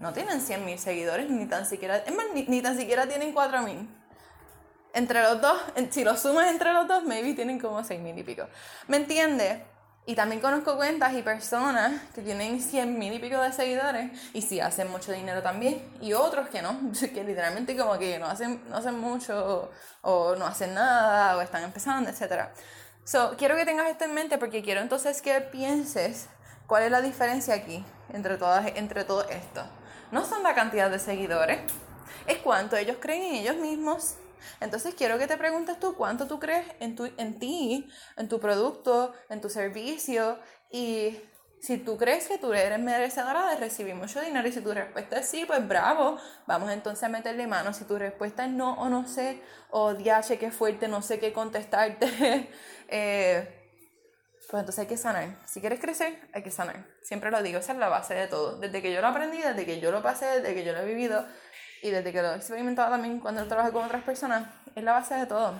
No 0.00 0.12
tienen 0.12 0.40
100 0.40 0.64
mil 0.64 0.78
seguidores, 0.78 1.30
ni 1.30 1.46
tan 1.46 1.64
siquiera, 1.64 1.98
es 1.98 2.14
más, 2.14 2.26
ni, 2.34 2.42
ni 2.44 2.62
tan 2.62 2.76
siquiera 2.76 3.06
tienen 3.06 3.32
4 3.32 3.62
mil. 3.62 3.88
Entre 4.94 5.22
los 5.22 5.40
dos, 5.40 5.60
si 5.90 6.04
lo 6.04 6.16
sumas 6.16 6.50
entre 6.50 6.72
los 6.72 6.88
dos, 6.88 7.04
maybe 7.04 7.34
tienen 7.34 7.58
como 7.60 7.84
6 7.84 8.00
mil 8.00 8.18
y 8.18 8.22
pico. 8.22 8.48
¿Me 8.88 8.96
entiendes? 8.96 9.58
Y 10.08 10.14
también 10.14 10.40
conozco 10.40 10.76
cuentas 10.76 11.14
y 11.14 11.22
personas 11.22 12.00
que 12.14 12.22
tienen 12.22 12.62
100 12.62 12.96
mil 12.96 13.12
y 13.12 13.18
pico 13.18 13.40
de 13.42 13.52
seguidores 13.52 14.12
y 14.32 14.40
sí 14.40 14.60
hacen 14.60 14.88
mucho 14.88 15.10
dinero 15.10 15.42
también. 15.42 15.82
Y 16.00 16.12
otros 16.12 16.48
que 16.48 16.62
no, 16.62 16.78
que 17.00 17.24
literalmente 17.24 17.76
como 17.76 17.98
que 17.98 18.16
no 18.20 18.26
hacen, 18.26 18.62
no 18.68 18.76
hacen 18.76 18.96
mucho 19.00 19.68
o, 20.02 20.36
no 20.36 20.46
hacen 20.46 20.74
nada 20.74 21.36
o 21.36 21.40
están 21.40 21.64
empezando, 21.64 22.08
etc. 22.08 22.50
So, 23.02 23.34
quiero 23.36 23.56
que 23.56 23.64
tengas 23.64 23.88
esto 23.88 24.04
en 24.04 24.14
mente 24.14 24.38
porque 24.38 24.62
quiero 24.62 24.80
entonces 24.80 25.20
que 25.20 25.40
pienses 25.40 26.28
cuál 26.68 26.84
es 26.84 26.92
la 26.92 27.00
diferencia 27.00 27.54
aquí 27.54 27.84
entre, 28.12 28.36
todas, 28.36 28.64
entre 28.76 29.02
todo 29.02 29.28
esto. 29.28 29.64
No 30.12 30.24
son 30.24 30.44
la 30.44 30.54
cantidad 30.54 30.88
de 30.88 31.00
seguidores, 31.00 31.58
es 32.28 32.38
cuánto 32.38 32.76
ellos 32.76 32.98
creen 33.00 33.22
en 33.22 33.34
ellos 33.34 33.56
mismos 33.56 34.14
entonces 34.60 34.94
quiero 34.94 35.18
que 35.18 35.26
te 35.26 35.36
preguntes 35.36 35.78
tú 35.78 35.94
cuánto 35.96 36.26
tú 36.26 36.38
crees 36.38 36.66
en, 36.80 36.96
tu, 36.96 37.06
en 37.16 37.38
ti, 37.38 37.88
en 38.16 38.28
tu 38.28 38.40
producto, 38.40 39.12
en 39.28 39.40
tu 39.40 39.48
servicio 39.48 40.38
y 40.70 41.18
si 41.60 41.78
tú 41.78 41.96
crees 41.96 42.28
que 42.28 42.38
tú 42.38 42.52
eres 42.52 42.78
merecedora 42.78 43.50
de 43.50 43.56
recibir 43.56 43.94
mucho 43.94 44.20
dinero 44.20 44.46
y 44.46 44.52
si 44.52 44.60
tu 44.60 44.72
respuesta 44.72 45.18
es 45.18 45.28
sí, 45.28 45.44
pues 45.46 45.66
bravo, 45.66 46.18
vamos 46.46 46.70
entonces 46.70 47.02
a 47.02 47.08
meterle 47.08 47.46
mano. 47.46 47.72
Si 47.72 47.84
tu 47.84 47.98
respuesta 47.98 48.44
es 48.44 48.52
no 48.52 48.74
o 48.74 48.88
no 48.88 49.08
sé, 49.08 49.42
o 49.70 49.94
diache, 49.94 50.38
qué 50.38 50.50
fuerte, 50.50 50.86
no 50.86 51.02
sé 51.02 51.18
qué 51.18 51.32
contestarte, 51.32 52.50
eh, 52.88 53.56
pues 54.48 54.60
entonces 54.60 54.78
hay 54.78 54.86
que 54.86 54.96
sanar. 54.96 55.40
Si 55.44 55.60
quieres 55.60 55.80
crecer, 55.80 56.28
hay 56.32 56.42
que 56.44 56.52
sanar. 56.52 56.86
Siempre 57.02 57.32
lo 57.32 57.42
digo, 57.42 57.58
esa 57.58 57.72
es 57.72 57.78
la 57.78 57.88
base 57.88 58.14
de 58.14 58.28
todo. 58.28 58.58
Desde 58.58 58.80
que 58.80 58.92
yo 58.92 59.00
lo 59.00 59.08
aprendí, 59.08 59.38
desde 59.38 59.66
que 59.66 59.80
yo 59.80 59.90
lo 59.90 60.02
pasé, 60.02 60.26
desde 60.26 60.54
que 60.54 60.62
yo 60.62 60.72
lo 60.72 60.80
he 60.80 60.84
vivido, 60.84 61.26
y 61.82 61.90
desde 61.90 62.12
que 62.12 62.22
lo 62.22 62.32
he 62.32 62.36
experimentado 62.36 62.90
también 62.90 63.20
cuando 63.20 63.46
trabajo 63.46 63.72
con 63.72 63.84
otras 63.84 64.02
personas, 64.02 64.48
es 64.74 64.82
la 64.82 64.92
base 64.92 65.14
de 65.14 65.26
todo. 65.26 65.54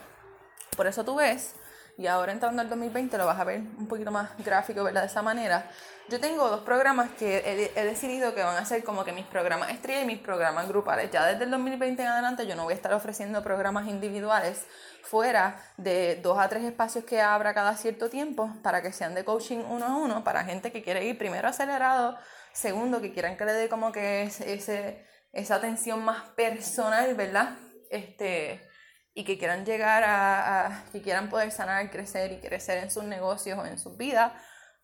Por 0.77 0.87
eso 0.87 1.05
tú 1.05 1.17
ves, 1.17 1.55
y 1.99 2.07
ahora 2.07 2.33
entrando 2.33 2.61
al 2.61 2.69
2020 2.69 3.17
lo 3.17 3.27
vas 3.27 3.41
a 3.41 3.45
ver 3.45 3.61
un 3.61 3.89
poquito 3.89 4.11
más 4.11 4.31
gráfico, 4.45 4.85
¿verdad? 4.85 5.03
De 5.03 5.07
esa 5.07 5.23
manera. 5.23 5.71
Yo 6.09 6.21
tengo 6.21 6.49
dos 6.49 6.61
programas 6.61 7.11
que 7.19 7.39
he, 7.39 7.81
he, 7.81 7.85
decidido 7.85 8.35
que 8.35 8.43
van 8.43 8.57
a 8.57 8.65
ser 8.65 8.85
como 8.85 9.05
que 9.05 9.13
mis 9.13 9.25
programas 9.25 9.71
estrella 9.71 10.03
y 10.03 10.07
mis 10.07 10.19
programas 10.19 10.69
grupales. 10.69 11.11
Ya 11.11 11.27
desde 11.27 11.45
el 11.45 11.51
2020 11.51 12.03
en 12.03 12.09
adelante 12.09 12.47
yo 12.47 12.55
no 12.55 12.65
voy 12.65 12.75
a 12.75 12.77
estar 12.77 12.93
ofreciendo 12.93 13.43
programas 13.43 13.89
individuales 13.89 14.67
fuera 15.03 15.57
de 15.79 16.17
dos 16.23 16.39
a 16.39 16.49
tres 16.49 16.65
espacios 16.65 17.05
que 17.05 17.21
abra 17.21 17.55
cada 17.55 17.77
cierto 17.77 18.11
tiempo 18.11 18.53
para 18.63 18.83
que 18.83 18.93
sean 18.93 19.15
de 19.15 19.25
coaching 19.25 19.59
uno 19.69 19.87
a 19.87 19.97
uno 19.97 20.23
para 20.23 20.45
gente 20.45 20.71
que 20.71 20.83
quiere 20.83 21.05
ir 21.07 21.17
primero 21.17 21.49
acelerado, 21.49 22.19
segundo 22.53 23.01
que 23.01 23.13
quieran 23.13 23.37
que 23.37 23.45
le 23.45 23.53
dé 23.53 23.69
como 23.69 23.91
que 23.91 24.25
ese 24.25 25.07
esa 25.37 25.57
atención 25.57 26.03
más 26.03 26.23
personal, 26.31 27.15
¿verdad? 27.15 27.57
Este, 27.91 28.67
y 29.13 29.25
que 29.25 29.39
quieran 29.39 29.67
llegar 29.67 30.03
a, 30.05 30.85
que 30.93 31.03
quieran 31.03 31.29
poder 31.29 31.53
sanar, 31.53 31.91
crecer 31.91 32.33
y 32.33 32.41
crecer 32.41 32.79
en 32.83 32.91
sus 32.91 33.05
negocios 33.05 33.59
o 33.59 33.67
en 33.67 33.79
sus 33.79 33.99
vidas, 33.99 34.33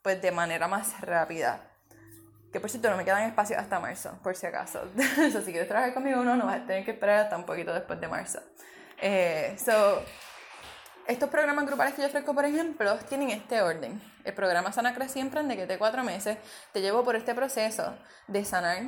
pues 0.02 0.21
de 0.21 0.30
manera 0.30 0.68
más 0.68 1.00
rápida. 1.00 1.71
Que 2.52 2.61
por 2.61 2.68
cierto, 2.68 2.90
no 2.90 2.99
me 2.99 3.04
quedan 3.04 3.23
espacios 3.23 3.59
hasta 3.59 3.80
marzo, 3.80 4.18
por 4.23 4.37
si 4.37 4.47
acaso. 4.47 4.82
so, 5.32 5.40
si 5.40 5.52
quieres 5.52 5.68
trabajar 5.68 5.94
conmigo, 5.94 6.23
no, 6.23 6.37
no 6.37 6.44
vas 6.44 6.61
a 6.61 6.66
tener 6.66 6.85
que 6.85 6.90
esperar 6.90 7.21
hasta 7.21 7.37
un 7.37 7.47
poquito 7.47 7.73
después 7.73 7.99
de 7.99 8.09
marzo. 8.09 8.40
Eh, 9.00 9.56
so, 9.59 10.04
estos 11.06 11.30
programas 11.30 11.64
grupales 11.64 11.94
que 11.94 12.02
yo 12.02 12.09
ofrezco, 12.09 12.35
por 12.35 12.44
ejemplo, 12.44 12.97
tienen 13.09 13.30
este 13.30 13.62
orden. 13.62 14.02
El 14.23 14.35
programa 14.35 14.71
Sana 14.71 14.94
Crece 14.94 15.18
y 15.18 15.23
Emprende, 15.23 15.56
que 15.56 15.62
es 15.62 15.68
de 15.68 15.78
cuatro 15.78 16.04
meses, 16.04 16.37
te 16.75 16.82
llevo 16.82 17.02
por 17.04 17.16
este 17.16 17.35
proceso 17.35 17.97
de 18.28 18.44
sanar, 18.44 18.82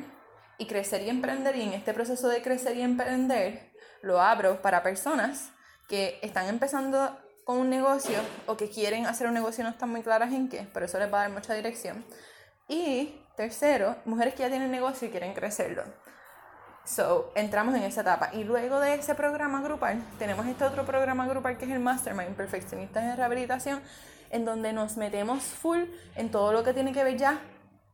y 0.59 0.67
crecer 0.67 1.03
y 1.03 1.11
emprender 1.11 1.57
y 1.57 1.63
en 1.63 1.73
este 1.73 1.95
proceso 1.95 2.29
de 2.29 2.43
crecer 2.43 2.77
y 2.77 2.83
emprender 2.83 3.73
lo 4.03 4.21
abro 4.21 4.61
para 4.63 4.83
personas 4.83 5.51
que 5.89 6.19
están 6.23 6.49
empezando 6.49 7.19
con 7.45 7.59
un 7.59 7.71
negocio 7.71 8.19
o 8.47 8.57
que 8.57 8.69
quieren 8.69 9.07
hacer 9.07 9.27
un 9.27 9.35
negocio 9.35 9.63
y 9.63 9.65
no 9.65 9.71
están 9.71 9.91
muy 9.91 10.03
claras 10.03 10.33
en 10.33 10.49
qué, 10.49 10.67
pero 10.73 10.87
eso 10.87 10.99
les 10.99 11.13
va 11.13 11.19
a 11.19 11.23
dar 11.23 11.31
mucha 11.31 11.55
dirección. 11.55 12.05
Y 12.69 13.21
tercero, 13.37 13.97
mujeres 14.05 14.35
que 14.35 14.41
ya 14.41 14.49
tienen 14.49 14.71
negocio 14.71 15.09
y 15.09 15.11
quieren 15.11 15.35
crecerlo. 15.35 15.85
So, 16.87 17.33
entramos 17.35 17.75
en 17.75 17.83
esa 17.83 18.03
etapa. 18.03 18.31
Y 18.35 18.45
luego 18.45 18.79
de 18.79 18.95
ese 18.95 19.15
programa 19.15 19.63
grupal, 19.63 20.03
tenemos 20.19 20.47
este 20.47 20.65
otro 20.65 20.85
programa 20.85 21.27
grupal 21.27 21.57
que 21.57 21.65
es 21.65 21.71
el 21.71 21.81
Mastermind 21.81 22.37
Perfeccionistas 22.37 23.05
en 23.05 23.17
Rehabilitación, 23.17 23.83
en 24.31 24.45
donde 24.45 24.73
nos 24.73 24.97
metemos 24.97 25.43
full 25.43 25.85
en 26.15 26.31
todo 26.31 26.53
lo 26.53 26.63
que 26.63 26.75
tiene 26.75 26.93
que 26.93 27.05
ver 27.05 27.17
ya 27.17 27.41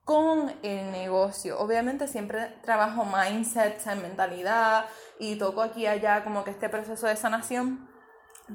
con 0.04 0.52
el 0.62 0.90
negocio. 0.90 1.58
Obviamente 1.58 2.08
siempre 2.08 2.48
trabajo 2.62 3.04
mindset, 3.04 3.84
mentalidad 3.96 4.86
y 5.18 5.36
toco 5.36 5.62
aquí 5.62 5.82
y 5.82 5.86
allá 5.86 6.24
como 6.24 6.44
que 6.44 6.50
este 6.50 6.68
proceso 6.68 7.06
de 7.06 7.16
sanación, 7.16 7.88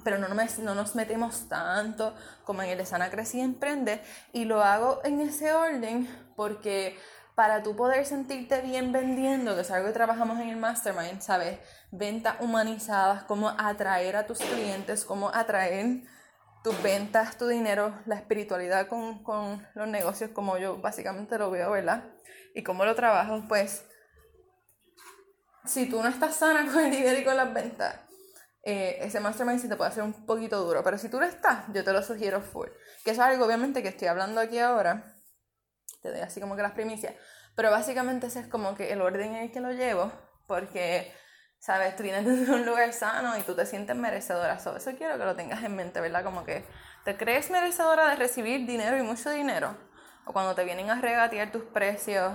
pero 0.04 0.18
no, 0.18 0.28
no 0.28 0.76
nos 0.76 0.96
metemos 0.96 1.48
tanto 1.48 2.14
como 2.44 2.62
en 2.62 2.70
el 2.72 2.78
de 2.78 2.86
Sana 2.86 3.10
Crece 3.10 3.38
y 3.38 3.42
Emprende 3.42 4.02
y 4.34 4.46
lo 4.46 4.64
hago 4.64 5.00
en 5.04 5.22
ese 5.22 5.54
orden 5.54 6.10
porque 6.36 6.98
para 7.36 7.64
tú 7.64 7.76
poder 7.76 8.06
sentirte 8.06 8.62
bien 8.62 8.94
vendiendo, 8.94 9.56
que 9.56 9.62
es 9.62 9.72
algo 9.72 9.88
que 9.88 9.94
trabajamos 9.94 10.40
en 10.40 10.50
el 10.50 10.56
Mastermind, 10.56 11.22
¿sabes? 11.22 11.60
Ventas 11.92 12.38
humanizadas, 12.40 13.24
cómo 13.26 13.50
atraer 13.50 14.16
a 14.16 14.26
tus 14.26 14.40
clientes, 14.40 15.04
cómo 15.04 15.30
atraer 15.30 16.04
tus 16.66 16.82
ventas, 16.82 17.38
tu 17.38 17.48
dinero, 17.48 18.02
la 18.08 18.16
espiritualidad 18.16 18.88
con, 18.88 19.22
con 19.22 19.64
los 19.76 19.88
negocios, 19.88 20.32
como 20.32 20.58
yo 20.58 20.78
básicamente 20.78 21.38
lo 21.38 21.52
veo, 21.52 21.70
¿verdad? 21.70 22.06
Y 22.56 22.64
cómo 22.64 22.86
lo 22.86 22.96
trabajo, 22.96 23.44
pues 23.48 23.86
si 25.64 25.88
tú 25.88 26.02
no 26.02 26.10
estás 26.10 26.38
sana 26.38 26.66
con 26.74 26.84
el 26.84 26.90
dinero 26.90 27.20
y 27.20 27.24
con 27.24 27.38
las 27.38 27.54
ventas, 27.54 28.00
eh, 28.64 28.98
ese 29.02 29.20
mastermind 29.20 29.62
sí 29.62 29.70
te 29.70 29.76
puede 29.76 29.92
hacer 29.92 30.02
un 30.02 30.26
poquito 30.26 30.60
duro. 30.60 30.84
Pero 30.84 30.98
si 30.98 31.08
tú 31.08 31.20
lo 31.20 31.28
estás, 31.28 31.66
yo 31.72 31.84
te 31.84 31.94
lo 31.94 32.02
sugiero 32.02 32.42
full. 32.42 32.70
Que 33.04 33.12
es 33.12 33.20
algo, 33.20 33.46
obviamente, 33.46 33.84
que 33.84 33.90
estoy 33.90 34.08
hablando 34.08 34.42
aquí 34.42 34.58
ahora. 34.58 35.14
Te 36.02 36.10
doy 36.10 36.22
así 36.22 36.42
como 36.42 36.56
que 36.56 36.64
las 36.64 36.72
primicias. 36.72 37.14
Pero 37.56 37.70
básicamente 37.70 38.26
ese 38.26 38.40
es 38.40 38.48
como 38.48 38.74
que 38.74 38.92
el 38.92 39.02
orden 39.02 39.36
en 39.36 39.44
el 39.44 39.52
que 39.52 39.60
lo 39.60 39.72
llevo. 39.72 40.12
Porque, 40.48 41.14
¿sabes? 41.66 41.96
Tú 41.96 42.04
vienes 42.04 42.26
desde 42.26 42.54
un 42.54 42.66
lugar 42.66 42.94
sano 42.94 43.36
y 43.38 43.42
tú 43.42 43.56
te 43.56 43.66
sientes 43.66 43.96
merecedora. 43.96 44.60
So, 44.60 44.78
eso 44.78 44.92
quiero 44.96 45.18
que 45.18 45.26
lo 45.26 45.36
tengas 45.36 45.64
en 45.64 45.76
mente, 45.76 46.00
¿verdad? 46.00 46.24
Como 46.24 46.44
que 46.44 46.64
te 47.04 47.18
crees 47.18 47.50
merecedora 47.50 48.10
de 48.10 48.16
recibir 48.16 48.68
dinero 48.68 48.98
y 48.98 49.02
mucho 49.02 49.32
dinero. 49.32 49.76
O 50.26 50.34
cuando 50.34 50.54
te 50.54 50.64
vienen 50.64 50.90
a 50.92 51.02
regatear 51.02 51.52
tus 51.52 51.64
precios 51.64 52.34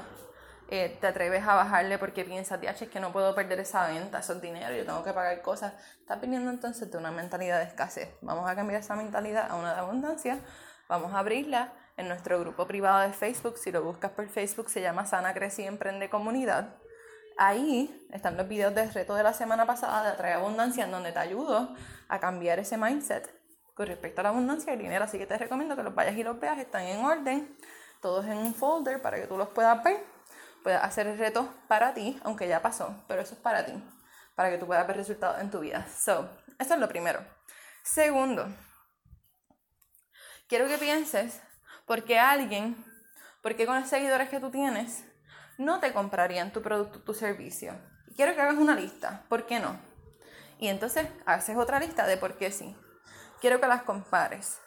eh, 0.73 0.97
te 1.01 1.09
atreves 1.09 1.45
a 1.47 1.55
bajarle 1.57 1.99
porque 1.99 2.25
piensas, 2.25 2.61
es 2.63 2.89
que 2.89 3.01
no 3.01 3.13
puedo 3.13 3.35
perder 3.35 3.59
esa 3.59 3.89
venta, 3.89 4.21
eso 4.21 4.35
es 4.35 4.41
dinero, 4.41 4.73
yo 4.73 4.85
tengo 4.85 5.03
que 5.03 5.13
pagar 5.13 5.43
cosas. 5.43 5.75
Estás 5.99 6.21
viniendo 6.21 6.49
entonces 6.49 6.89
de 6.91 6.97
una 6.97 7.11
mentalidad 7.11 7.59
de 7.59 7.65
escasez. 7.65 8.09
Vamos 8.21 8.49
a 8.49 8.55
cambiar 8.55 8.81
esa 8.81 8.95
mentalidad 8.95 9.51
a 9.51 9.57
una 9.57 9.75
de 9.75 9.81
abundancia. 9.81 10.39
Vamos 10.89 11.13
a 11.13 11.21
abrirla 11.21 11.73
en 11.97 12.07
nuestro 12.07 12.39
grupo 12.39 12.67
privado 12.69 13.01
de 13.01 13.13
Facebook. 13.13 13.59
Si 13.59 13.73
lo 13.73 13.83
buscas 13.83 14.13
por 14.13 14.29
Facebook, 14.29 14.71
se 14.71 14.81
llama 14.81 15.07
Sana 15.07 15.35
Crece 15.35 15.63
y 15.63 15.67
Emprende 15.67 16.09
Comunidad. 16.09 16.80
Ahí 17.43 18.07
están 18.13 18.37
los 18.37 18.47
videos 18.47 18.75
del 18.75 18.93
reto 18.93 19.15
de 19.15 19.23
la 19.23 19.33
semana 19.33 19.65
pasada 19.65 20.03
de 20.03 20.09
Atrae 20.11 20.35
Abundancia, 20.35 20.85
en 20.85 20.91
donde 20.91 21.11
te 21.11 21.21
ayudo 21.21 21.75
a 22.07 22.21
cambiar 22.21 22.59
ese 22.59 22.77
mindset 22.77 23.35
con 23.73 23.87
respecto 23.87 24.21
a 24.21 24.25
la 24.25 24.29
abundancia 24.29 24.75
y 24.75 24.77
el 24.77 24.83
dinero. 24.83 25.07
Así 25.07 25.17
que 25.17 25.25
te 25.27 25.39
recomiendo 25.39 25.75
que 25.75 25.83
los 25.83 25.95
vayas 25.95 26.15
y 26.19 26.23
los 26.23 26.39
veas, 26.39 26.59
están 26.59 26.83
en 26.83 27.03
orden, 27.03 27.57
todos 28.03 28.27
en 28.27 28.37
un 28.37 28.55
folder 28.55 29.01
para 29.01 29.17
que 29.19 29.27
tú 29.27 29.39
los 29.39 29.49
puedas 29.49 29.83
ver 29.83 30.05
puedes 30.63 30.83
hacer 30.83 31.07
el 31.07 31.17
reto 31.17 31.49
para 31.67 31.95
ti, 31.95 32.21
aunque 32.25 32.47
ya 32.47 32.61
pasó, 32.61 32.95
pero 33.09 33.23
eso 33.23 33.33
es 33.33 33.41
para 33.41 33.65
ti, 33.65 33.73
para 34.35 34.51
que 34.51 34.59
tú 34.59 34.67
puedas 34.67 34.87
ver 34.87 34.99
resultados 34.99 35.41
en 35.41 35.51
tu 35.51 35.61
vida. 35.61 35.87
So, 35.89 36.29
eso 36.59 36.75
es 36.75 36.79
lo 36.79 36.89
primero. 36.89 37.25
Segundo, 37.83 38.47
quiero 40.47 40.69
que 40.69 40.77
pienses 40.77 41.41
por 41.87 42.05
qué 42.05 42.19
alguien, 42.19 42.85
por 43.43 43.57
qué 43.57 43.65
con 43.65 43.81
los 43.81 43.89
seguidores 43.89 44.29
que 44.29 44.41
tú 44.41 44.51
tienes, 44.51 45.05
no 45.61 45.79
te 45.79 45.93
comprarían 45.93 46.53
tu 46.53 46.63
producto, 46.63 47.01
tu 47.01 47.13
servicio. 47.13 47.75
Quiero 48.17 48.35
que 48.35 48.41
hagas 48.41 48.57
una 48.57 48.75
lista, 48.75 49.25
¿por 49.29 49.45
qué 49.45 49.61
no? 49.61 49.79
Y 50.59 50.69
entonces 50.69 51.07
haces 51.27 51.59
otra 51.59 51.79
lista 51.79 52.07
de 52.07 52.17
por 52.17 52.39
qué 52.39 52.51
sí. 52.51 52.75
Quiero 53.43 53.61
que 53.61 53.67
las 53.67 53.83
compares. 53.83 54.59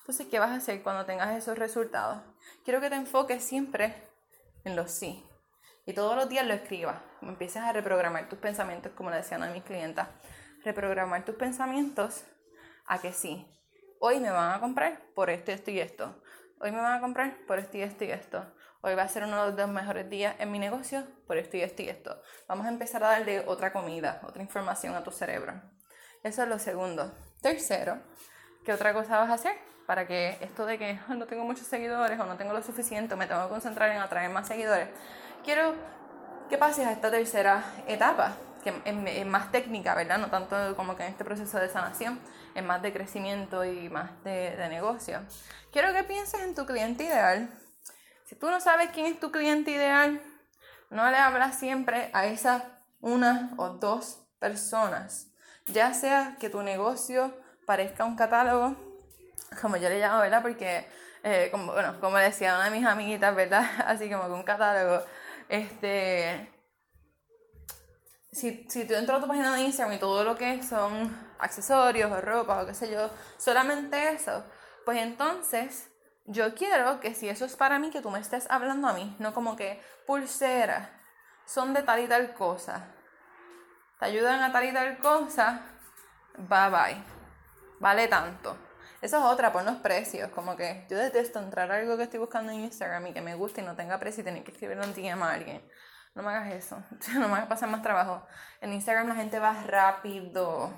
Entonces, 0.00 0.26
¿qué 0.26 0.40
vas 0.40 0.50
a 0.50 0.56
hacer 0.56 0.82
cuando 0.82 1.06
tengas 1.06 1.36
esos 1.36 1.56
resultados? 1.56 2.20
Quiero 2.64 2.80
que 2.80 2.90
te 2.90 2.96
enfoques 2.96 3.44
siempre 3.44 4.10
en 4.64 4.74
los 4.74 4.90
sí. 4.90 5.24
Y 5.86 5.92
todos 5.92 6.16
los 6.16 6.28
días 6.28 6.44
lo 6.46 6.54
escribas. 6.54 7.00
Empieces 7.22 7.62
a 7.62 7.72
reprogramar 7.72 8.28
tus 8.28 8.40
pensamientos, 8.40 8.90
como 8.96 9.10
le 9.10 9.16
decían 9.16 9.44
a 9.44 9.50
mis 9.50 9.62
clientas. 9.62 10.08
Reprogramar 10.64 11.24
tus 11.24 11.36
pensamientos 11.36 12.24
a 12.86 12.98
que 13.00 13.12
sí. 13.12 13.46
Hoy 14.00 14.18
me 14.18 14.30
van 14.30 14.52
a 14.52 14.60
comprar 14.60 15.00
por 15.14 15.30
esto, 15.30 15.52
esto 15.52 15.70
y 15.70 15.78
esto. 15.78 16.20
Hoy 16.60 16.72
me 16.72 16.80
van 16.80 16.98
a 16.98 17.00
comprar 17.00 17.36
por 17.46 17.60
esto 17.60 17.76
y 17.78 17.82
esto 17.82 18.04
y 18.04 18.10
esto. 18.10 18.44
Hoy 18.86 18.94
va 18.94 19.04
a 19.04 19.08
ser 19.08 19.24
uno 19.24 19.50
de 19.50 19.62
los 19.62 19.70
mejores 19.70 20.10
días 20.10 20.36
en 20.38 20.52
mi 20.52 20.58
negocio 20.58 21.06
por 21.26 21.38
esto 21.38 21.56
y 21.56 21.62
esto 21.62 21.80
y 21.80 21.88
esto. 21.88 22.20
Vamos 22.46 22.66
a 22.66 22.68
empezar 22.68 23.02
a 23.02 23.08
darle 23.08 23.42
otra 23.46 23.72
comida, 23.72 24.20
otra 24.24 24.42
información 24.42 24.94
a 24.94 25.02
tu 25.02 25.10
cerebro. 25.10 25.54
Eso 26.22 26.42
es 26.42 26.48
lo 26.50 26.58
segundo. 26.58 27.10
Tercero, 27.40 27.98
¿qué 28.62 28.74
otra 28.74 28.92
cosa 28.92 29.18
vas 29.18 29.30
a 29.30 29.34
hacer? 29.34 29.56
para 29.86 30.06
que 30.06 30.36
esto 30.40 30.66
de 30.66 30.78
que 30.78 30.98
no 31.08 31.26
tengo 31.26 31.44
muchos 31.44 31.66
seguidores 31.66 32.18
o 32.20 32.26
no 32.26 32.36
tengo 32.36 32.52
lo 32.52 32.62
suficiente, 32.62 33.16
me 33.16 33.26
tengo 33.26 33.44
que 33.44 33.48
concentrar 33.48 33.90
en 33.90 33.98
atraer 33.98 34.30
más 34.30 34.48
seguidores, 34.48 34.88
quiero 35.44 35.74
que 36.48 36.58
pases 36.58 36.86
a 36.86 36.92
esta 36.92 37.10
tercera 37.10 37.64
etapa, 37.86 38.36
que 38.62 38.72
es, 38.84 39.26
más 39.26 39.50
técnica, 39.50 39.94
¿verdad? 39.94 40.18
No 40.18 40.28
tanto 40.28 40.76
como 40.76 40.96
que 40.96 41.04
en 41.04 41.10
este 41.10 41.24
proceso 41.24 41.58
de 41.58 41.68
sanación, 41.68 42.20
es 42.54 42.62
más 42.62 42.80
de 42.82 42.92
crecimiento 42.92 43.64
y 43.64 43.88
más 43.88 44.10
de, 44.24 44.56
de 44.56 44.68
negocio. 44.68 45.20
Quiero 45.72 45.92
que 45.92 46.04
pienses 46.04 46.40
en 46.42 46.54
tu 46.54 46.64
cliente 46.64 47.04
ideal. 47.04 47.50
Si 48.34 48.40
tú 48.40 48.50
no 48.50 48.60
sabes 48.60 48.90
quién 48.92 49.06
es 49.06 49.20
tu 49.20 49.30
cliente 49.30 49.70
ideal, 49.70 50.20
no 50.90 51.08
le 51.08 51.16
hablas 51.18 51.56
siempre 51.56 52.10
a 52.12 52.26
esas 52.26 52.64
una 53.00 53.54
o 53.58 53.68
dos 53.68 54.26
personas. 54.40 55.28
Ya 55.66 55.94
sea 55.94 56.36
que 56.40 56.50
tu 56.50 56.60
negocio 56.64 57.32
parezca 57.64 58.04
un 58.04 58.16
catálogo 58.16 58.74
como 59.62 59.76
yo 59.76 59.88
le 59.88 60.00
llamo, 60.00 60.18
¿verdad? 60.18 60.42
Porque, 60.42 60.84
eh, 61.22 61.48
como, 61.52 61.74
bueno, 61.74 62.00
como 62.00 62.16
decía 62.16 62.56
una 62.56 62.64
de 62.64 62.70
mis 62.72 62.84
amiguitas, 62.84 63.36
¿verdad? 63.36 63.70
Así 63.86 64.10
como 64.10 64.24
que 64.24 64.32
un 64.32 64.42
catálogo, 64.42 65.04
este, 65.48 66.50
si, 68.32 68.66
si 68.68 68.84
tú 68.84 68.94
entras 68.94 69.18
a 69.18 69.22
tu 69.22 69.28
página 69.28 69.54
de 69.54 69.60
Instagram 69.60 69.94
y 69.94 70.00
todo 70.00 70.24
lo 70.24 70.34
que 70.34 70.60
son 70.64 71.16
accesorios 71.38 72.10
o 72.10 72.20
ropa 72.20 72.64
o 72.64 72.66
qué 72.66 72.74
sé 72.74 72.90
yo, 72.90 73.10
solamente 73.38 74.08
eso, 74.08 74.42
pues 74.84 74.98
entonces 75.00 75.93
yo 76.26 76.54
quiero 76.54 77.00
que 77.00 77.14
si 77.14 77.28
eso 77.28 77.44
es 77.44 77.56
para 77.56 77.78
mí, 77.78 77.90
que 77.90 78.00
tú 78.00 78.10
me 78.10 78.18
estés 78.18 78.46
hablando 78.50 78.88
a 78.88 78.92
mí, 78.92 79.14
no 79.18 79.34
como 79.34 79.56
que 79.56 79.80
pulseras, 80.06 80.88
son 81.44 81.74
de 81.74 81.82
tal 81.82 82.00
y 82.00 82.08
tal 82.08 82.34
cosa, 82.34 82.86
te 83.98 84.06
ayudan 84.06 84.42
a 84.42 84.52
tal 84.52 84.64
y 84.64 84.72
tal 84.72 84.98
cosa, 84.98 85.62
bye 86.36 86.70
bye, 86.70 87.02
vale 87.80 88.08
tanto. 88.08 88.56
Eso 89.04 89.18
es 89.18 89.24
otra, 89.24 89.52
por 89.52 89.64
los 89.64 89.76
precios. 89.76 90.30
Como 90.30 90.56
que 90.56 90.86
yo 90.88 90.96
detesto 90.96 91.38
entrar 91.38 91.70
a 91.70 91.76
algo 91.76 91.98
que 91.98 92.04
estoy 92.04 92.18
buscando 92.18 92.52
en 92.52 92.60
Instagram 92.60 93.08
y 93.08 93.12
que 93.12 93.20
me 93.20 93.34
guste 93.34 93.60
y 93.60 93.64
no 93.64 93.76
tenga 93.76 93.98
precio 93.98 94.22
y 94.22 94.24
tener 94.24 94.42
que 94.44 94.52
escribirlo 94.52 94.82
en 94.82 94.94
DM 94.94 95.22
a 95.22 95.30
alguien. 95.30 95.62
No 96.14 96.22
me 96.22 96.30
hagas 96.30 96.54
eso. 96.54 96.82
No 97.12 97.28
me 97.28 97.34
hagas 97.34 97.48
pasar 97.48 97.68
más 97.68 97.82
trabajo. 97.82 98.26
En 98.62 98.72
Instagram 98.72 99.08
la 99.08 99.14
gente 99.14 99.38
va 99.38 99.62
rápido. 99.66 100.72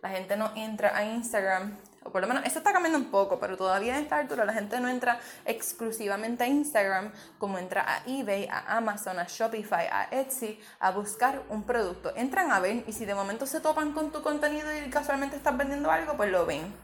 La 0.00 0.10
gente 0.10 0.36
no 0.36 0.52
entra 0.54 0.96
a 0.96 1.02
Instagram. 1.02 1.76
O 2.04 2.10
por 2.10 2.20
lo 2.20 2.28
menos, 2.28 2.44
eso 2.44 2.58
está 2.58 2.72
cambiando 2.72 2.98
un 2.98 3.10
poco, 3.10 3.38
pero 3.38 3.56
todavía 3.56 3.96
en 3.96 4.02
esta 4.02 4.18
altura 4.18 4.44
la 4.44 4.52
gente 4.52 4.80
no 4.80 4.88
entra 4.88 5.20
exclusivamente 5.44 6.44
a 6.44 6.46
Instagram 6.46 7.12
como 7.38 7.58
entra 7.58 7.84
a 7.86 8.02
eBay, 8.06 8.48
a 8.50 8.76
Amazon, 8.76 9.18
a 9.18 9.24
Shopify, 9.24 9.86
a 9.86 10.08
Etsy, 10.10 10.60
a 10.80 10.90
buscar 10.90 11.42
un 11.48 11.62
producto. 11.62 12.12
Entran 12.16 12.50
a 12.50 12.60
ver 12.60 12.84
y 12.86 12.92
si 12.92 13.04
de 13.04 13.14
momento 13.14 13.46
se 13.46 13.60
topan 13.60 13.92
con 13.92 14.10
tu 14.10 14.22
contenido 14.22 14.68
y 14.76 14.90
casualmente 14.90 15.36
estás 15.36 15.56
vendiendo 15.56 15.90
algo, 15.90 16.16
pues 16.16 16.30
lo 16.30 16.44
ven. 16.44 16.74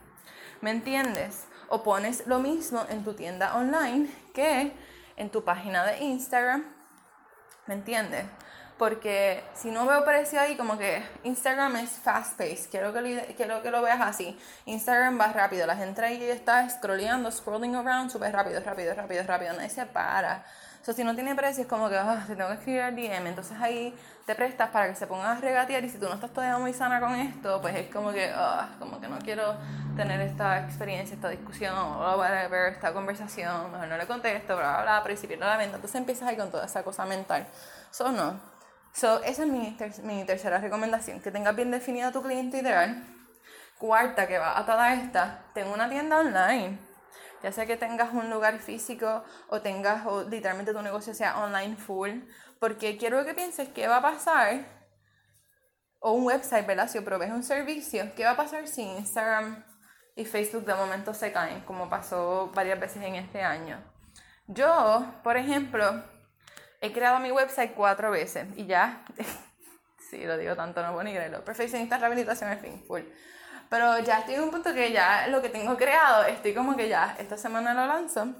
¿Me 0.60 0.70
entiendes? 0.70 1.44
O 1.68 1.82
pones 1.82 2.26
lo 2.26 2.38
mismo 2.38 2.84
en 2.88 3.04
tu 3.04 3.14
tienda 3.14 3.56
online 3.56 4.08
que 4.34 4.72
en 5.16 5.30
tu 5.30 5.44
página 5.44 5.84
de 5.84 5.98
Instagram. 5.98 6.64
¿Me 7.66 7.74
entiendes? 7.74 8.24
Porque 8.78 9.42
si 9.54 9.72
no 9.72 9.86
veo 9.86 10.04
precio 10.04 10.40
ahí, 10.40 10.56
como 10.56 10.78
que 10.78 11.02
Instagram 11.24 11.76
es 11.76 11.90
fast 11.90 12.38
paced. 12.38 12.70
Quiero 12.70 12.92
que, 12.92 13.00
lo, 13.00 13.34
quiero 13.36 13.60
que 13.60 13.70
lo 13.72 13.82
veas 13.82 14.00
así. 14.00 14.38
Instagram 14.66 15.20
va 15.20 15.32
rápido. 15.32 15.66
La 15.66 15.74
gente 15.74 16.00
ahí 16.00 16.22
está 16.22 16.68
scrolleando, 16.70 17.30
scrolling 17.32 17.74
around 17.74 18.10
súper 18.10 18.32
rápido, 18.32 18.60
rápido, 18.60 18.94
rápido, 18.94 19.24
rápido. 19.24 19.52
Nadie 19.54 19.70
se 19.70 19.84
para. 19.84 20.44
O 20.80 20.84
sea, 20.84 20.94
si 20.94 21.02
no 21.02 21.12
tiene 21.16 21.34
precio, 21.34 21.62
es 21.64 21.68
como 21.68 21.88
que 21.88 21.98
oh, 21.98 22.18
te 22.28 22.36
tengo 22.36 22.48
que 22.50 22.54
escribir 22.54 22.82
al 22.82 22.94
DM. 22.94 23.26
Entonces 23.26 23.56
ahí 23.60 23.92
te 24.24 24.36
prestas 24.36 24.70
para 24.70 24.88
que 24.88 24.94
se 24.94 25.08
pongan 25.08 25.36
a 25.36 25.40
regatear. 25.40 25.82
Y 25.84 25.88
si 25.88 25.98
tú 25.98 26.06
no 26.06 26.14
estás 26.14 26.30
todavía 26.30 26.56
muy 26.58 26.72
sana 26.72 27.00
con 27.00 27.16
esto, 27.16 27.60
pues 27.60 27.74
es 27.74 27.92
como 27.92 28.12
que, 28.12 28.32
oh, 28.32 28.64
como 28.78 29.00
que 29.00 29.08
no 29.08 29.18
quiero 29.18 29.56
tener 29.96 30.20
esta 30.20 30.60
experiencia, 30.60 31.16
esta 31.16 31.30
discusión, 31.30 31.74
o 31.76 32.16
whatever, 32.16 32.72
esta 32.74 32.92
conversación. 32.92 33.72
Mejor 33.72 33.88
no 33.88 33.96
le 33.96 34.06
contesto, 34.06 34.56
bla, 34.56 34.74
bla, 34.74 34.82
bla, 34.82 35.02
principio 35.02 35.36
la 35.36 35.56
venta. 35.56 35.74
Entonces 35.74 35.98
empiezas 35.98 36.28
ahí 36.28 36.36
con 36.36 36.52
toda 36.52 36.66
esa 36.66 36.84
cosa 36.84 37.04
mental. 37.06 37.44
So, 37.90 38.12
no. 38.12 38.57
So, 38.98 39.22
esa 39.22 39.44
es 39.44 39.48
mi, 39.48 39.76
mi 40.02 40.24
tercera 40.24 40.58
recomendación. 40.58 41.20
Que 41.20 41.30
tengas 41.30 41.54
bien 41.54 41.70
definida 41.70 42.10
tu 42.10 42.20
cliente 42.22 42.58
ideal. 42.58 43.04
Cuarta, 43.78 44.26
que 44.26 44.38
va 44.38 44.58
a 44.58 44.66
toda 44.66 44.92
esta, 44.94 45.44
ten 45.54 45.68
una 45.68 45.88
tienda 45.88 46.18
online 46.18 46.88
ya 47.42 47.52
sea 47.52 47.66
que 47.66 47.76
tengas 47.76 48.12
un 48.12 48.30
lugar 48.30 48.58
físico 48.58 49.22
o 49.48 49.60
tengas 49.60 50.06
o 50.06 50.24
literalmente 50.24 50.72
tu 50.72 50.82
negocio 50.82 51.14
sea 51.14 51.38
online 51.38 51.76
full, 51.76 52.10
porque 52.58 52.96
quiero 52.96 53.24
que 53.24 53.34
pienses 53.34 53.68
qué 53.68 53.86
va 53.86 53.98
a 53.98 54.02
pasar, 54.02 54.66
o 56.00 56.12
un 56.12 56.26
website, 56.26 56.66
¿verdad? 56.66 56.88
Si 56.88 57.00
provees 57.00 57.32
un 57.32 57.42
servicio, 57.42 58.12
¿qué 58.16 58.24
va 58.24 58.32
a 58.32 58.36
pasar 58.36 58.68
si 58.68 58.82
Instagram 58.82 59.64
y 60.14 60.24
Facebook 60.24 60.64
de 60.64 60.74
momento 60.74 61.14
se 61.14 61.32
caen, 61.32 61.60
como 61.62 61.88
pasó 61.88 62.50
varias 62.54 62.78
veces 62.78 63.02
en 63.02 63.16
este 63.16 63.42
año? 63.42 63.82
Yo, 64.46 65.12
por 65.22 65.36
ejemplo, 65.36 66.02
he 66.80 66.92
creado 66.92 67.18
mi 67.18 67.32
website 67.32 67.74
cuatro 67.74 68.10
veces 68.10 68.46
y 68.56 68.66
ya, 68.66 69.04
sí, 70.10 70.24
lo 70.24 70.36
digo 70.36 70.54
tanto, 70.56 70.82
no 70.82 70.92
puedo 70.92 71.04
ni 71.04 71.12
creerlo, 71.12 71.44
perfeccionista 71.44 71.98
rehabilitación 71.98 72.50
al 72.50 72.58
fin, 72.58 72.82
full. 72.86 73.02
Pero 73.68 73.98
ya 73.98 74.20
estoy 74.20 74.36
en 74.36 74.42
un 74.42 74.50
punto 74.50 74.72
que 74.72 74.92
ya 74.92 75.26
lo 75.28 75.42
que 75.42 75.50
tengo 75.50 75.76
creado, 75.76 76.24
estoy 76.24 76.54
como 76.54 76.74
que 76.74 76.88
ya 76.88 77.16
esta 77.18 77.36
semana 77.36 77.74
lo 77.74 77.86
lanzo. 77.86 78.34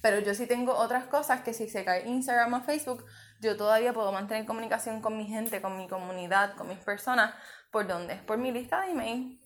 Pero 0.00 0.18
yo 0.20 0.34
sí 0.34 0.46
tengo 0.46 0.74
otras 0.74 1.04
cosas 1.06 1.42
que 1.42 1.52
si 1.52 1.68
se 1.68 1.84
cae 1.84 2.06
Instagram 2.06 2.54
o 2.54 2.62
Facebook, 2.62 3.04
yo 3.40 3.56
todavía 3.56 3.92
puedo 3.92 4.12
mantener 4.12 4.46
comunicación 4.46 5.00
con 5.00 5.16
mi 5.16 5.26
gente, 5.26 5.60
con 5.60 5.76
mi 5.76 5.88
comunidad, 5.88 6.56
con 6.56 6.68
mis 6.68 6.78
personas. 6.78 7.34
¿Por 7.70 7.86
dónde? 7.86 8.16
Por 8.16 8.38
mi 8.38 8.52
lista 8.52 8.82
de 8.82 8.90
email. 8.90 9.40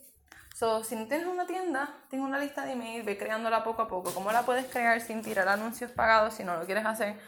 So, 0.57 0.83
si 0.83 0.97
no 0.97 1.07
tienes 1.07 1.27
una 1.27 1.47
tienda, 1.47 1.95
tengo 2.11 2.25
una 2.25 2.39
lista 2.39 2.65
de 2.65 2.73
email, 2.73 3.05
ve 3.05 3.17
creándola 3.17 3.63
poco 3.63 3.83
a 3.83 3.89
poco. 3.89 4.13
¿Cómo 4.13 4.33
la 4.33 4.43
puedes 4.43 4.67
crear 4.67 5.01
sin 5.01 5.23
tirar 5.23 5.49
anuncios 5.49 5.93
pagados 5.93 6.35
si 6.35 6.45
no 6.45 6.57
lo 6.57 6.67
quieres 6.67 6.85
hacer 6.85 7.19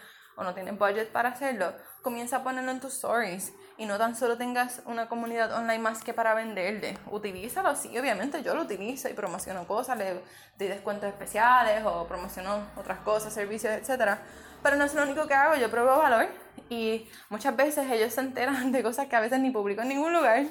o 0.40 0.44
no 0.44 0.54
tienes 0.54 0.78
budget 0.78 1.12
para 1.12 1.28
hacerlo? 1.28 1.75
Comienza 2.02 2.38
a 2.38 2.42
ponerlo 2.42 2.70
en 2.70 2.80
tus 2.80 2.94
stories 2.94 3.52
y 3.76 3.85
no 3.85 3.99
tan 3.99 4.16
solo 4.16 4.38
tengas 4.38 4.80
una 4.87 5.06
comunidad 5.06 5.52
online 5.52 5.78
más 5.78 6.02
que 6.02 6.14
para 6.14 6.35
venderle. 6.35 6.99
Utilízalo, 7.11 7.76
sí, 7.76 7.97
obviamente 7.99 8.42
yo 8.42 8.54
lo 8.54 8.62
utilizo 8.62 9.09
y 9.11 9.12
promociono 9.12 9.66
cosas, 9.66 9.99
le 9.99 10.23
doy 10.59 10.68
descuentos 10.68 11.11
especiales 11.11 11.85
o 11.85 12.06
promociono 12.06 12.66
otras 12.76 13.00
cosas, 13.00 13.35
servicios, 13.35 13.73
etc. 13.75 14.18
Pero 14.62 14.76
no 14.76 14.85
es 14.85 14.94
lo 14.94 15.02
único 15.02 15.26
que 15.26 15.35
hago, 15.35 15.56
yo 15.56 15.70
pruebo 15.70 15.99
valor 15.99 16.26
y 16.70 17.06
muchas 17.28 17.54
veces 17.54 17.90
ellos 17.90 18.14
se 18.14 18.23
enteran 18.23 18.73
de 18.73 18.82
cosas 18.82 19.06
que 19.09 19.16
a 19.16 19.20
veces 19.20 19.40
ni 19.40 19.50
publico 19.50 19.82
en 19.82 19.88
ningún 19.88 20.14
lugar. 20.14 20.44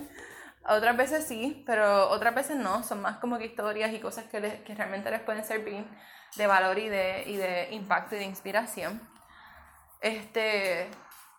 Otras 0.67 0.95
veces 0.95 1.25
sí, 1.25 1.63
pero 1.65 2.09
otras 2.09 2.35
veces 2.35 2.57
no, 2.57 2.83
son 2.83 3.01
más 3.01 3.17
como 3.17 3.39
que 3.39 3.45
historias 3.45 3.91
y 3.91 3.99
cosas 3.99 4.25
que, 4.25 4.39
realmente 4.75 5.09
les 5.09 5.21
pueden 5.21 5.43
servir 5.43 5.83
de 6.35 6.45
valor 6.45 6.77
y 6.77 6.89
de 6.89 7.69
impacto 7.71 8.15
y 8.15 8.19
de 8.19 8.25
inspiración. 8.25 9.01
Este, 10.01 10.89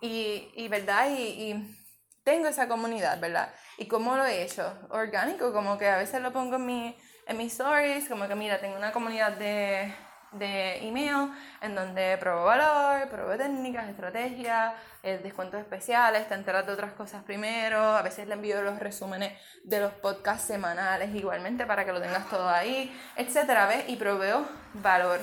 y, 0.00 0.50
y 0.55 0.69
verdad, 0.69 1.09
y, 1.11 1.23
y 1.23 1.76
tengo 2.25 2.49
esa 2.49 2.69
comunidad, 2.69 3.21
¿verdad? 3.21 3.52
¿Y 3.79 3.87
cómo 3.88 4.17
lo 4.17 4.25
he 4.25 4.43
hecho? 4.43 4.79
Orgánico, 4.90 5.52
como 5.52 5.79
que 5.79 5.88
a 5.88 5.97
veces 5.97 6.21
lo 6.23 6.33
pongo 6.33 6.57
en, 6.57 6.67
mi, 6.67 6.97
en 7.26 7.37
mis 7.37 7.52
stories, 7.52 8.09
como 8.09 8.29
que 8.29 8.35
mira, 8.35 8.61
tengo 8.61 8.76
una 8.76 8.93
comunidad 8.93 9.33
de, 9.33 9.93
de 10.33 10.87
email 10.87 11.33
en 11.61 11.75
donde 11.75 12.17
pruebo 12.19 12.45
valor, 12.45 13.09
pruebo 13.09 13.37
técnicas, 13.37 13.88
estrategias, 13.88 14.75
eh, 15.02 15.19
descuentos 15.23 15.61
especiales, 15.61 16.29
te 16.29 16.35
enteras 16.35 16.67
de 16.67 16.73
otras 16.73 16.93
cosas 16.93 17.25
primero, 17.25 17.81
a 17.81 18.02
veces 18.02 18.29
le 18.29 18.35
envío 18.35 18.62
los 18.62 18.79
resúmenes 18.79 19.33
de 19.64 19.81
los 19.81 19.93
podcasts 19.95 20.47
semanales 20.47 21.14
igualmente 21.14 21.67
para 21.67 21.85
que 21.85 21.93
lo 21.93 22.00
tengas 22.00 22.29
todo 22.29 22.49
ahí, 22.49 22.97
etcétera, 23.17 23.67
¿ves? 23.67 23.85
Y 23.88 23.97
proveo 23.97 24.47
valor, 24.75 25.21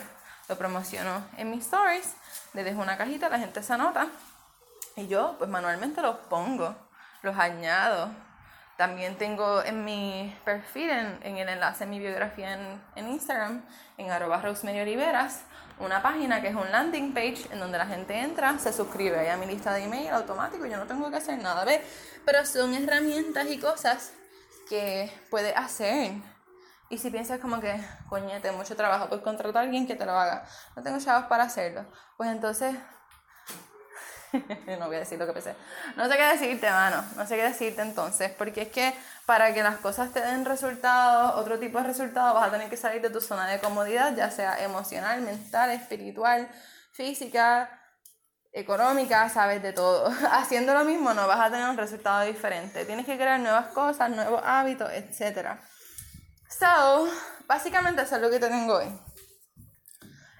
lo 0.47 0.57
promociono 0.57 1.25
en 1.37 1.51
mis 1.51 1.65
stories, 1.65 2.15
le 2.53 2.63
dejo 2.63 2.81
una 2.81 2.97
cajita, 2.97 3.29
la 3.29 3.39
gente 3.39 3.61
se 3.63 3.73
anota 3.73 4.07
y 4.95 5.07
yo 5.07 5.35
pues 5.37 5.49
manualmente 5.49 6.01
los 6.01 6.17
pongo 6.29 6.75
los 7.21 7.37
añado. 7.37 8.09
También 8.77 9.17
tengo 9.17 9.63
en 9.63 9.83
mi 9.83 10.35
perfil, 10.45 10.91
en, 10.91 11.37
el 11.37 11.49
enlace 11.49 11.85
en 11.85 11.89
mi 11.89 11.99
biografía 11.99 12.53
en, 12.53 12.81
en 12.95 13.07
Instagram, 13.09 13.65
en 13.97 14.11
arroba 14.11 14.39
Rosemary 14.39 14.81
Oliveras, 14.81 15.41
una 15.79 16.03
página 16.03 16.41
que 16.41 16.49
es 16.49 16.55
un 16.55 16.71
landing 16.71 17.11
page 17.11 17.47
en 17.51 17.59
donde 17.59 17.79
la 17.79 17.87
gente 17.87 18.19
entra, 18.19 18.59
se 18.59 18.71
suscribe 18.71 19.29
a 19.31 19.37
mi 19.37 19.47
lista 19.47 19.73
de 19.73 19.83
email 19.83 20.09
automático, 20.09 20.65
yo 20.67 20.77
no 20.77 20.85
tengo 20.85 21.09
que 21.09 21.17
hacer 21.17 21.41
nada, 21.41 21.65
¿ves? 21.65 21.81
Pero 22.23 22.45
son 22.45 22.75
herramientas 22.75 23.47
y 23.47 23.59
cosas 23.59 24.13
que 24.69 25.11
puedes 25.31 25.55
hacer. 25.57 26.11
Y 26.89 26.97
si 26.97 27.09
piensas 27.09 27.39
como 27.39 27.59
que, 27.59 27.79
coñete, 28.09 28.51
mucho 28.51 28.75
trabajo, 28.75 29.09
pues 29.09 29.21
contratar 29.21 29.63
a 29.63 29.65
alguien 29.65 29.87
que 29.87 29.95
te 29.95 30.05
lo 30.05 30.13
haga. 30.13 30.45
No 30.75 30.83
tengo 30.83 30.99
chavos 30.99 31.27
para 31.27 31.43
hacerlo. 31.43 31.85
Pues 32.15 32.29
entonces 32.29 32.75
no 34.79 34.87
voy 34.87 34.95
a 34.95 34.99
decir 34.99 35.19
lo 35.19 35.25
que 35.25 35.33
pensé. 35.33 35.55
No 35.95 36.07
sé 36.07 36.17
qué 36.17 36.23
decirte, 36.23 36.69
mano. 36.69 37.03
No 37.15 37.25
sé 37.25 37.35
qué 37.35 37.43
decirte 37.43 37.81
entonces. 37.81 38.31
Porque 38.37 38.63
es 38.63 38.67
que 38.69 38.93
para 39.25 39.53
que 39.53 39.63
las 39.63 39.77
cosas 39.77 40.11
te 40.11 40.21
den 40.21 40.45
resultados, 40.45 41.35
otro 41.35 41.59
tipo 41.59 41.77
de 41.79 41.85
resultados, 41.85 42.33
vas 42.33 42.47
a 42.47 42.51
tener 42.51 42.69
que 42.69 42.77
salir 42.77 43.01
de 43.01 43.09
tu 43.09 43.21
zona 43.21 43.47
de 43.47 43.59
comodidad, 43.59 44.15
ya 44.15 44.31
sea 44.31 44.63
emocional, 44.63 45.21
mental, 45.21 45.71
espiritual, 45.71 46.49
física, 46.93 47.69
económica, 48.53 49.29
sabes 49.29 49.61
de 49.61 49.73
todo. 49.73 50.11
Haciendo 50.31 50.73
lo 50.73 50.83
mismo 50.83 51.13
no 51.13 51.27
vas 51.27 51.39
a 51.39 51.51
tener 51.51 51.69
un 51.69 51.77
resultado 51.77 52.25
diferente. 52.25 52.85
Tienes 52.85 53.05
que 53.05 53.15
crear 53.15 53.39
nuevas 53.39 53.67
cosas, 53.67 54.09
nuevos 54.09 54.41
hábitos, 54.43 54.89
etc. 54.91 55.59
So, 56.49 57.07
básicamente 57.47 58.01
eso 58.01 58.15
es 58.15 58.21
lo 58.21 58.29
que 58.29 58.39
te 58.39 58.47
tengo 58.47 58.75
hoy. 58.75 58.87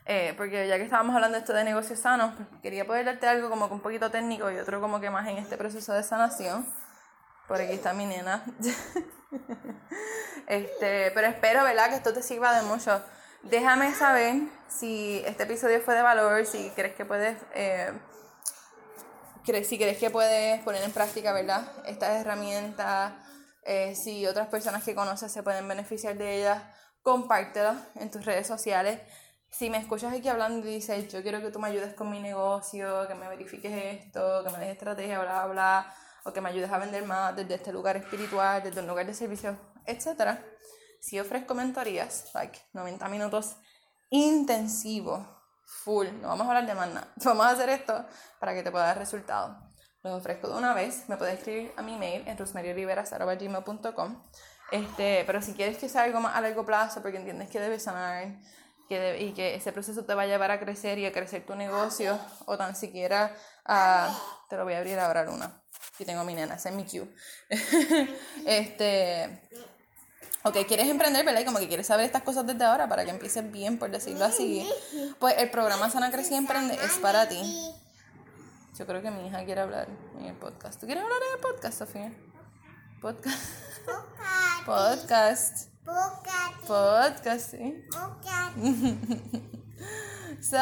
Eh, 0.06 0.34
porque 0.38 0.68
ya 0.70 0.78
que 0.78 0.84
estábamos 0.84 1.14
hablando 1.14 1.36
de 1.36 1.42
esto 1.42 1.54
de 1.54 1.66
negocios 1.66 2.00
sanos, 2.00 2.34
pues, 2.36 2.48
quería 2.62 2.88
poder 2.88 3.06
darte 3.06 3.28
algo 3.28 3.50
como 3.50 3.68
que 3.68 3.74
un 3.74 3.82
poquito 3.82 4.10
técnico 4.10 4.50
y 4.50 4.58
otro 4.58 4.80
como 4.80 5.02
que 5.02 5.10
más 5.10 5.28
en 5.28 5.38
este 5.38 5.58
proceso 5.58 5.94
de 5.94 6.02
sanación. 6.02 6.66
Por 7.48 7.60
aquí 7.60 7.74
está 7.74 7.94
mi 7.94 8.06
nena. 8.06 8.46
este, 10.48 11.12
pero 11.12 11.28
espero, 11.28 11.64
¿verdad? 11.64 11.90
Que 11.90 11.96
esto 11.96 12.14
te 12.14 12.22
sirva 12.22 12.58
de 12.58 12.66
mucho. 12.66 13.04
Déjame 13.44 13.94
saber 13.94 14.44
si 14.70 15.22
este 15.26 15.44
episodio 15.44 15.82
fue 15.82 15.96
de 15.96 16.02
valor, 16.02 16.46
si 16.46 16.70
crees 16.72 16.96
que 16.96 17.06
puedes... 17.06 17.38
Eh, 17.54 17.92
si 19.64 19.78
crees 19.78 19.98
que 19.98 20.10
puedes 20.10 20.62
poner 20.64 20.84
en 20.84 20.92
práctica, 20.92 21.32
¿verdad? 21.32 21.72
Estas 21.86 22.20
herramientas, 22.20 23.14
eh, 23.68 23.94
si 23.96 24.26
otras 24.26 24.48
personas 24.48 24.84
que 24.84 24.96
conoces 24.96 25.32
se 25.32 25.44
pueden 25.44 25.68
beneficiar 25.68 26.18
de 26.18 26.40
ellas, 26.40 26.64
compártelo 27.04 27.76
en 27.96 28.10
tus 28.10 28.26
redes 28.26 28.48
sociales 28.48 29.00
si 29.50 29.70
me 29.70 29.78
escuchas 29.78 30.14
aquí 30.14 30.28
hablando 30.28 30.68
y 30.68 30.76
dices, 30.76 31.12
yo 31.12 31.22
quiero 31.22 31.42
que 31.42 31.52
tú 31.52 31.60
me 31.60 31.70
ayudes 31.70 31.94
con 31.94 32.10
mi 32.10 32.20
negocio, 32.20 33.08
que 33.08 33.16
me 33.16 33.28
verifiques 33.28 33.72
esto, 33.72 34.44
que 34.44 34.52
me 34.52 34.60
des 34.60 34.70
estrategia, 34.70 35.20
bla, 35.20 35.46
bla, 35.46 35.54
bla, 35.54 35.96
o 36.26 36.34
que 36.34 36.42
me 36.42 36.50
ayudes 36.50 36.72
a 36.72 36.78
vender 36.78 37.04
más 37.06 37.36
desde 37.36 37.56
este 37.56 37.72
lugar 37.72 37.98
espiritual, 37.98 38.62
desde 38.62 38.82
un 38.82 38.88
lugar 38.88 39.06
de 39.06 39.14
servicio, 39.14 39.58
etc. 39.86 40.38
Si 41.00 41.20
ofrezco 41.20 41.56
mentorías, 41.56 42.30
like 42.34 42.60
90 42.74 43.08
minutos 43.10 43.56
intensivos, 44.10 45.26
full, 45.66 46.08
no 46.22 46.30
vamos 46.30 46.46
a 46.46 46.50
hablar 46.50 46.66
de 46.66 46.76
más 46.76 46.90
nada, 46.90 47.08
vamos 47.24 47.46
a 47.46 47.50
hacer 47.52 47.70
esto 47.70 48.06
para 48.40 48.54
que 48.54 48.64
te 48.64 48.72
pueda 48.72 48.86
dar 48.86 48.98
resultados. 48.98 49.67
Los 50.08 50.20
ofrezco 50.20 50.48
de 50.48 50.56
una 50.58 50.74
vez, 50.74 51.04
me 51.10 51.18
puedes 51.18 51.38
escribir 51.38 51.72
a 51.76 51.82
mi 51.82 51.98
mail 51.98 52.24
en 52.28 52.38
rosmarioliveras.com 52.38 54.16
este, 54.72 55.24
pero 55.26 55.42
si 55.42 55.54
quieres 55.54 55.78
que 55.78 55.88
sea 55.90 56.04
algo 56.04 56.20
más 56.20 56.36
a 56.36 56.42
largo 56.42 56.66
plazo, 56.66 57.02
porque 57.02 57.18
entiendes 57.18 57.50
que 57.50 57.60
debes 57.60 57.84
sanar, 57.84 58.40
que 58.90 59.22
y 59.22 59.34
que 59.34 59.56
ese 59.56 59.72
proceso 59.72 60.04
te 60.06 60.14
va 60.14 60.24
a 60.24 60.28
llevar 60.28 60.52
a 60.52 60.60
crecer 60.60 60.98
y 61.00 61.06
a 61.06 61.12
crecer 61.12 61.46
tu 61.46 61.56
negocio 61.56 62.20
o 62.46 62.58
tan 62.58 62.76
siquiera 62.76 63.36
a... 63.66 64.18
Te 64.50 64.56
lo 64.56 64.64
voy 64.64 64.74
a 64.74 64.78
abrir 64.80 65.00
ahora, 65.00 65.24
Luna. 65.24 65.62
Aquí 65.94 66.06
tengo 66.06 66.24
mi 66.24 66.34
nena, 66.34 66.56
ese 66.56 66.70
es 66.70 66.76
mi 66.76 66.86
cue. 66.86 67.08
este... 68.46 69.42
Ok, 70.44 70.66
quieres 70.68 70.88
emprender, 70.88 71.26
¿verdad? 71.26 71.42
Y 71.42 71.46
como 71.46 71.60
que 71.60 71.68
quieres 71.68 71.88
saber 71.88 72.06
estas 72.06 72.24
cosas 72.24 72.46
desde 72.46 72.64
ahora 72.64 72.88
para 72.88 73.04
que 73.04 73.12
empieces 73.12 73.52
bien, 73.52 73.78
por 73.78 73.92
decirlo 73.92 74.24
así. 74.24 74.70
Pues 75.20 75.36
el 75.40 75.50
programa 75.50 75.90
Sana 75.90 76.12
Crecer 76.12 76.34
y 76.34 76.36
Emprende 76.36 76.76
es 76.76 76.94
para 77.00 77.28
ti. 77.28 77.42
Yo 78.78 78.86
creo 78.86 79.02
que 79.02 79.10
mi 79.10 79.26
hija 79.26 79.44
quiere 79.44 79.62
hablar 79.62 79.88
en 80.20 80.26
el 80.26 80.36
podcast. 80.36 80.80
¿Tú 80.80 80.86
quieres 80.86 81.04
hablar 81.04 81.18
en 81.18 81.34
el 81.34 81.42
podcast, 81.42 81.80
Sofía? 81.80 82.14
Podcast. 83.02 83.50
Podcast. 84.68 85.70
Podcast. 85.84 86.68
Podcast, 86.68 87.52
sí. 87.52 87.86
Podcast. 87.92 88.56
so. 90.42 90.58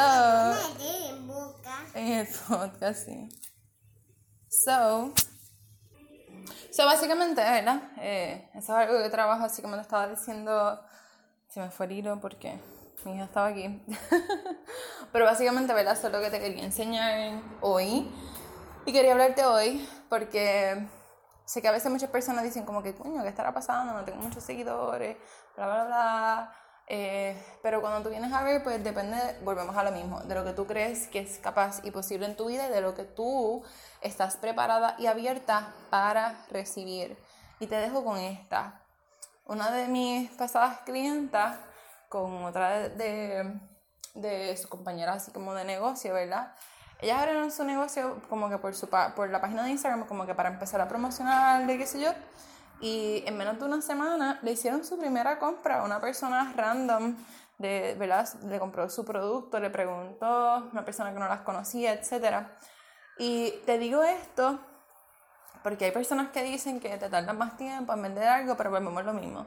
En 1.93 2.07
el 2.13 2.27
podcast, 2.47 3.05
sí. 3.05 3.27
So. 4.47 5.13
So, 6.71 6.85
básicamente, 6.85 7.41
¿verdad? 7.41 7.91
Eh, 7.97 8.49
eso 8.53 8.79
es 8.79 8.87
algo 8.87 9.03
que 9.03 9.09
trabajo, 9.09 9.43
así 9.43 9.61
como 9.61 9.75
te 9.75 9.81
estaba 9.81 10.07
diciendo. 10.07 10.79
Se 11.49 11.59
me 11.59 11.69
fue 11.69 11.87
el 11.87 11.91
hilo 11.91 12.21
porque 12.21 12.61
hija 13.09 13.25
estaba 13.25 13.47
aquí. 13.47 13.81
Pero 15.11 15.25
básicamente, 15.25 15.73
¿verdad? 15.73 15.93
Eso 15.93 16.07
es 16.07 16.13
lo 16.13 16.21
que 16.21 16.29
te 16.29 16.39
quería 16.39 16.63
enseñar 16.63 17.41
hoy. 17.61 18.11
Y 18.85 18.93
quería 18.93 19.13
hablarte 19.13 19.45
hoy 19.45 19.87
porque 20.09 20.87
sé 21.45 21.61
que 21.61 21.67
a 21.67 21.71
veces 21.71 21.91
muchas 21.91 22.09
personas 22.09 22.43
dicen 22.43 22.65
como 22.65 22.83
que, 22.83 22.93
coño, 22.93 23.21
¿qué 23.23 23.29
estará 23.29 23.53
pasando? 23.53 23.93
No 23.93 24.03
tengo 24.03 24.21
muchos 24.21 24.43
seguidores, 24.43 25.17
bla, 25.55 25.65
bla, 25.65 25.83
bla. 25.85 26.55
Eh, 26.87 27.35
pero 27.63 27.81
cuando 27.81 28.03
tú 28.03 28.09
vienes 28.09 28.31
a 28.31 28.43
ver, 28.43 28.61
pues 28.63 28.83
depende, 28.83 29.17
volvemos 29.43 29.75
a 29.75 29.83
lo 29.83 29.91
mismo, 29.91 30.19
de 30.21 30.35
lo 30.35 30.43
que 30.43 30.53
tú 30.53 30.67
crees 30.67 31.07
que 31.07 31.19
es 31.19 31.39
capaz 31.39 31.81
y 31.83 31.89
posible 31.89 32.27
en 32.27 32.35
tu 32.35 32.45
vida 32.45 32.67
y 32.67 32.71
de 32.71 32.81
lo 32.81 32.93
que 32.93 33.05
tú 33.05 33.63
estás 34.01 34.37
preparada 34.37 34.95
y 34.99 35.07
abierta 35.07 35.73
para 35.89 36.45
recibir. 36.51 37.17
Y 37.59 37.67
te 37.67 37.75
dejo 37.75 38.03
con 38.03 38.17
esta. 38.17 38.81
Una 39.45 39.71
de 39.71 39.87
mis 39.87 40.29
pasadas 40.31 40.79
clientas, 40.85 41.57
con 42.15 42.45
otra 42.45 42.87
de, 42.87 43.59
de, 44.13 44.55
sus 44.55 44.67
compañeras 44.67 45.17
así 45.17 45.31
como 45.31 45.53
de 45.53 45.65
negocio, 45.65 46.13
¿verdad? 46.13 46.55
Ellas 47.01 47.19
abrieron 47.19 47.51
su 47.51 47.65
negocio 47.65 48.21
como 48.29 48.49
que 48.49 48.57
por, 48.57 48.73
su, 48.73 48.87
por 48.87 49.29
la 49.29 49.41
página 49.41 49.63
de 49.65 49.71
Instagram, 49.71 50.07
como 50.07 50.25
que 50.25 50.33
para 50.33 50.47
empezar 50.47 50.79
a 50.79 50.87
promocionar, 50.87 51.67
de 51.67 51.77
qué 51.77 51.85
sé 51.85 51.99
yo. 51.99 52.11
Y 52.79 53.21
en 53.25 53.35
menos 53.35 53.59
de 53.59 53.65
una 53.65 53.81
semana 53.81 54.39
le 54.43 54.53
hicieron 54.53 54.85
su 54.85 54.97
primera 54.97 55.39
compra 55.39 55.81
a 55.81 55.83
una 55.83 55.99
persona 55.99 56.53
random, 56.55 57.17
de, 57.57 57.97
¿verdad? 57.99 58.29
Le 58.45 58.59
compró 58.59 58.89
su 58.89 59.03
producto, 59.03 59.59
le 59.59 59.69
preguntó, 59.69 60.69
una 60.71 60.85
persona 60.85 61.11
que 61.11 61.19
no 61.19 61.27
las 61.27 61.41
conocía, 61.41 61.91
etc. 61.91 62.47
Y 63.17 63.51
te 63.65 63.77
digo 63.77 64.03
esto 64.03 64.57
porque 65.63 65.83
hay 65.83 65.91
personas 65.91 66.29
que 66.29 66.43
dicen 66.43 66.79
que 66.79 66.97
te 66.97 67.09
tardan 67.09 67.37
más 67.37 67.57
tiempo 67.57 67.91
en 67.91 68.01
vender 68.01 68.25
algo, 68.25 68.55
pero 68.55 68.69
volvemos 68.69 69.03
lo 69.03 69.13
mismo 69.13 69.45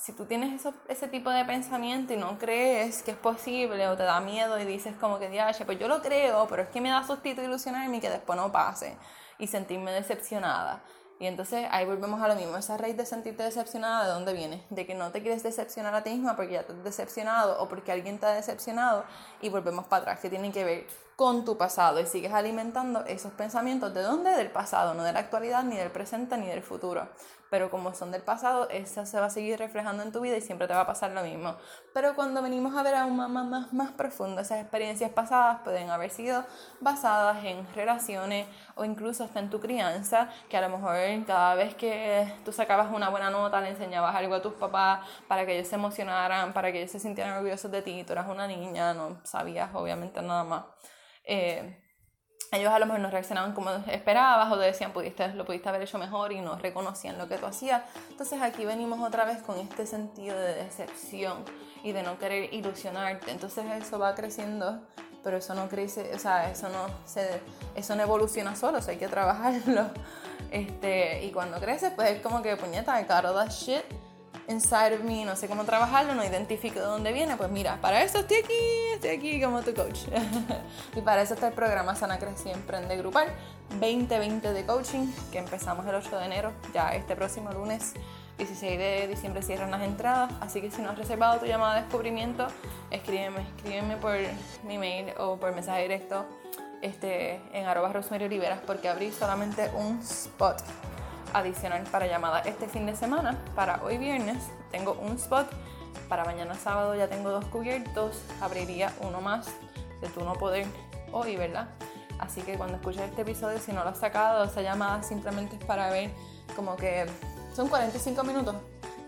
si 0.00 0.14
tú 0.14 0.24
tienes 0.24 0.66
ese 0.88 1.08
tipo 1.08 1.28
de 1.28 1.44
pensamiento 1.44 2.14
y 2.14 2.16
no 2.16 2.38
crees 2.38 3.02
que 3.02 3.10
es 3.10 3.16
posible 3.18 3.86
o 3.86 3.96
te 3.98 4.02
da 4.04 4.18
miedo 4.20 4.58
y 4.58 4.64
dices 4.64 4.94
como 4.98 5.18
que, 5.18 5.28
diache, 5.28 5.66
pues 5.66 5.78
yo 5.78 5.88
lo 5.88 6.00
creo, 6.00 6.46
pero 6.48 6.62
es 6.62 6.68
que 6.70 6.80
me 6.80 6.88
da 6.88 7.06
sustito 7.06 7.42
ilusionarme 7.42 7.98
y 7.98 8.00
que 8.00 8.08
después 8.08 8.38
no 8.38 8.50
pase 8.50 8.96
y 9.38 9.46
sentirme 9.46 9.92
decepcionada. 9.92 10.82
Y 11.18 11.26
entonces 11.26 11.68
ahí 11.70 11.84
volvemos 11.84 12.22
a 12.22 12.28
lo 12.28 12.34
mismo, 12.34 12.56
esa 12.56 12.78
raíz 12.78 12.96
de 12.96 13.04
sentirte 13.04 13.42
decepcionada, 13.42 14.06
¿de 14.06 14.12
dónde 14.14 14.32
viene? 14.32 14.64
De 14.70 14.86
que 14.86 14.94
no 14.94 15.10
te 15.10 15.20
quieres 15.20 15.42
decepcionar 15.42 15.94
a 15.94 16.02
ti 16.02 16.08
misma 16.08 16.34
porque 16.34 16.54
ya 16.54 16.62
te 16.62 16.72
has 16.72 16.82
decepcionado 16.82 17.62
o 17.62 17.68
porque 17.68 17.92
alguien 17.92 18.18
te 18.18 18.24
ha 18.24 18.30
decepcionado 18.30 19.04
y 19.42 19.50
volvemos 19.50 19.86
para 19.86 20.00
atrás, 20.00 20.20
que 20.20 20.30
tiene 20.30 20.50
que 20.50 20.64
ver 20.64 20.86
con 21.20 21.44
tu 21.44 21.58
pasado 21.58 22.00
y 22.00 22.06
sigues 22.06 22.32
alimentando 22.32 23.04
esos 23.04 23.30
pensamientos. 23.32 23.92
¿De 23.92 24.00
dónde? 24.00 24.30
Del 24.30 24.50
pasado, 24.50 24.94
no 24.94 25.02
de 25.02 25.12
la 25.12 25.18
actualidad, 25.18 25.62
ni 25.64 25.76
del 25.76 25.90
presente, 25.90 26.38
ni 26.38 26.46
del 26.46 26.62
futuro. 26.62 27.10
Pero 27.50 27.70
como 27.70 27.92
son 27.92 28.10
del 28.10 28.22
pasado, 28.22 28.70
eso 28.70 29.04
se 29.04 29.20
va 29.20 29.26
a 29.26 29.30
seguir 29.30 29.58
reflejando 29.58 30.02
en 30.02 30.12
tu 30.12 30.22
vida 30.22 30.38
y 30.38 30.40
siempre 30.40 30.66
te 30.66 30.72
va 30.72 30.80
a 30.80 30.86
pasar 30.86 31.10
lo 31.10 31.22
mismo. 31.22 31.56
Pero 31.92 32.14
cuando 32.14 32.40
venimos 32.40 32.74
a 32.74 32.82
ver 32.82 32.94
aún 32.94 33.18
más, 33.18 33.28
más, 33.28 33.70
más 33.70 33.90
profundo, 33.90 34.40
esas 34.40 34.62
experiencias 34.62 35.10
pasadas 35.10 35.58
pueden 35.62 35.90
haber 35.90 36.08
sido 36.08 36.42
basadas 36.80 37.44
en 37.44 37.70
relaciones 37.74 38.46
o 38.74 38.86
incluso 38.86 39.22
hasta 39.22 39.40
en 39.40 39.50
tu 39.50 39.60
crianza, 39.60 40.30
que 40.48 40.56
a 40.56 40.62
lo 40.62 40.70
mejor 40.70 40.96
cada 41.26 41.54
vez 41.54 41.74
que 41.74 42.32
tú 42.46 42.52
sacabas 42.52 42.90
una 42.94 43.10
buena 43.10 43.28
nota 43.28 43.60
le 43.60 43.68
enseñabas 43.68 44.16
algo 44.16 44.36
a 44.36 44.40
tus 44.40 44.54
papás 44.54 45.06
para 45.28 45.44
que 45.44 45.58
ellos 45.58 45.68
se 45.68 45.74
emocionaran, 45.74 46.54
para 46.54 46.72
que 46.72 46.78
ellos 46.78 46.92
se 46.92 46.98
sintieran 46.98 47.34
orgullosos 47.34 47.70
de 47.70 47.82
ti, 47.82 48.04
tú 48.04 48.14
eras 48.14 48.26
una 48.26 48.46
niña, 48.46 48.94
no 48.94 49.20
sabías 49.22 49.68
obviamente 49.74 50.22
nada 50.22 50.44
más. 50.44 50.64
Eh, 51.32 51.76
ellos 52.50 52.72
a 52.72 52.80
lo 52.80 52.86
mejor 52.86 53.00
no 53.00 53.08
reaccionaban 53.08 53.52
como 53.52 53.70
esperabas 53.86 54.50
o 54.50 54.58
te 54.58 54.64
decían 54.64 54.92
pudiste, 54.92 55.28
lo 55.34 55.44
pudiste 55.44 55.68
haber 55.68 55.82
hecho 55.82 55.96
mejor 55.96 56.32
y 56.32 56.40
no 56.40 56.56
reconocían 56.56 57.18
lo 57.18 57.28
que 57.28 57.38
tú 57.38 57.46
hacías. 57.46 57.82
Entonces 58.10 58.42
aquí 58.42 58.64
venimos 58.64 58.98
otra 59.00 59.24
vez 59.24 59.38
con 59.38 59.56
este 59.60 59.86
sentido 59.86 60.36
de 60.36 60.54
decepción 60.56 61.44
y 61.84 61.92
de 61.92 62.02
no 62.02 62.18
querer 62.18 62.52
ilusionarte. 62.52 63.30
Entonces 63.30 63.64
eso 63.80 64.00
va 64.00 64.16
creciendo, 64.16 64.82
pero 65.22 65.36
eso 65.36 65.54
no 65.54 65.68
crece, 65.68 66.12
o 66.12 66.18
sea, 66.18 66.50
eso 66.50 66.68
no, 66.68 66.88
se, 67.04 67.40
eso 67.76 67.94
no 67.94 68.02
evoluciona 68.02 68.56
solo, 68.56 68.78
o 68.78 68.82
sea, 68.82 68.92
hay 68.92 68.98
que 68.98 69.08
trabajarlo. 69.08 69.90
Este, 70.50 71.24
y 71.24 71.30
cuando 71.30 71.60
creces, 71.60 71.92
pues 71.94 72.10
es 72.10 72.22
como 72.22 72.42
que 72.42 72.56
puñeta, 72.56 73.00
I 73.00 73.04
got 73.04 73.22
that 73.22 73.50
shit 73.50 73.84
inside 74.48 74.94
of 74.94 75.02
me, 75.02 75.24
no 75.24 75.36
sé 75.36 75.48
cómo 75.48 75.64
trabajarlo, 75.64 76.14
no 76.14 76.24
identifico 76.24 76.80
de 76.80 76.86
dónde 76.86 77.12
viene, 77.12 77.36
pues 77.36 77.50
mira, 77.50 77.78
para 77.80 78.02
eso 78.02 78.18
estoy 78.18 78.38
aquí, 78.38 78.54
estoy 78.94 79.10
aquí 79.10 79.42
como 79.42 79.62
tu 79.62 79.74
coach. 79.74 80.00
y 80.96 81.00
para 81.00 81.22
eso 81.22 81.34
está 81.34 81.48
el 81.48 81.54
programa 81.54 81.94
Sana 81.94 82.18
Crecí 82.18 82.50
Emprende 82.50 82.96
Grupal 82.96 83.28
2020 83.80 84.52
de 84.52 84.66
coaching, 84.66 85.06
que 85.30 85.38
empezamos 85.38 85.86
el 85.86 85.94
8 85.94 86.18
de 86.18 86.24
enero, 86.24 86.52
ya 86.74 86.94
este 86.94 87.14
próximo 87.16 87.52
lunes 87.52 87.94
16 88.38 88.78
de 88.78 89.06
diciembre 89.06 89.42
cierran 89.42 89.70
las 89.70 89.82
entradas, 89.82 90.32
así 90.40 90.60
que 90.60 90.70
si 90.70 90.80
no 90.80 90.90
has 90.90 90.98
reservado 90.98 91.38
tu 91.38 91.46
llamada 91.46 91.74
de 91.74 91.82
descubrimiento, 91.82 92.46
escríbeme, 92.90 93.42
escríbeme 93.56 93.96
por 93.96 94.16
mi 94.66 94.78
mail 94.78 95.12
o 95.18 95.36
por 95.36 95.54
mensaje 95.54 95.82
directo 95.82 96.24
este, 96.80 97.40
en 97.52 97.66
arroba 97.66 97.92
Rosemary 97.92 98.40
porque 98.66 98.88
abrí 98.88 99.12
solamente 99.12 99.70
un 99.74 100.00
spot 100.00 100.62
adicional 101.32 101.84
para 101.90 102.06
llamada 102.06 102.40
este 102.40 102.68
fin 102.68 102.86
de 102.86 102.96
semana. 102.96 103.38
Para 103.54 103.82
hoy 103.82 103.98
viernes 103.98 104.38
tengo 104.70 104.92
un 104.92 105.16
spot. 105.16 105.48
Para 106.08 106.24
mañana 106.24 106.54
sábado 106.54 106.94
ya 106.94 107.08
tengo 107.08 107.30
dos 107.30 107.44
cubiertos. 107.46 108.22
Abriría 108.40 108.92
uno 109.00 109.20
más 109.20 109.48
de 110.00 110.08
tu 110.08 110.24
no 110.24 110.34
poder 110.34 110.66
hoy, 111.12 111.36
¿verdad? 111.36 111.68
Así 112.18 112.42
que 112.42 112.56
cuando 112.56 112.76
escuches 112.76 113.02
este 113.02 113.22
episodio, 113.22 113.58
si 113.58 113.72
no 113.72 113.82
lo 113.82 113.90
has 113.90 113.98
sacado, 113.98 114.44
esa 114.44 114.62
llamada 114.62 115.02
simplemente 115.02 115.56
es 115.56 115.64
para 115.64 115.90
ver 115.90 116.10
como 116.54 116.76
que 116.76 117.06
son 117.54 117.68
45 117.68 118.22
minutos 118.24 118.56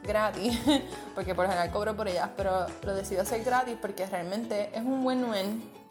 gratis, 0.02 0.58
porque 1.14 1.34
por 1.34 1.46
general 1.46 1.70
cobro 1.70 1.94
por 1.94 2.08
ellas, 2.08 2.30
pero 2.36 2.66
lo 2.82 2.94
decido 2.94 3.22
hacer 3.22 3.44
gratis 3.44 3.76
porque 3.80 4.06
realmente 4.06 4.70
es 4.74 4.82
un 4.82 5.04
buen 5.04 5.24
win 5.24 5.81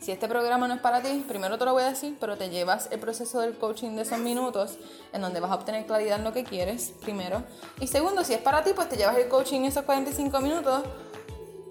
si 0.00 0.12
este 0.12 0.28
programa 0.28 0.68
no 0.68 0.74
es 0.74 0.80
para 0.80 1.00
ti, 1.02 1.24
primero 1.26 1.58
te 1.58 1.64
lo 1.64 1.72
voy 1.72 1.82
a 1.82 1.90
decir, 1.90 2.16
pero 2.20 2.36
te 2.36 2.50
llevas 2.50 2.88
el 2.90 3.00
proceso 3.00 3.40
del 3.40 3.56
coaching 3.56 3.96
de 3.96 4.02
esos 4.02 4.18
minutos 4.18 4.78
en 5.12 5.20
donde 5.20 5.40
vas 5.40 5.50
a 5.50 5.54
obtener 5.54 5.86
claridad 5.86 6.18
en 6.18 6.24
lo 6.24 6.32
que 6.32 6.44
quieres, 6.44 6.92
primero. 7.02 7.42
Y 7.80 7.86
segundo, 7.86 8.22
si 8.22 8.34
es 8.34 8.40
para 8.40 8.62
ti, 8.62 8.72
pues 8.74 8.88
te 8.88 8.96
llevas 8.96 9.16
el 9.16 9.28
coaching 9.28 9.62
esos 9.62 9.84
45 9.84 10.40
minutos 10.40 10.82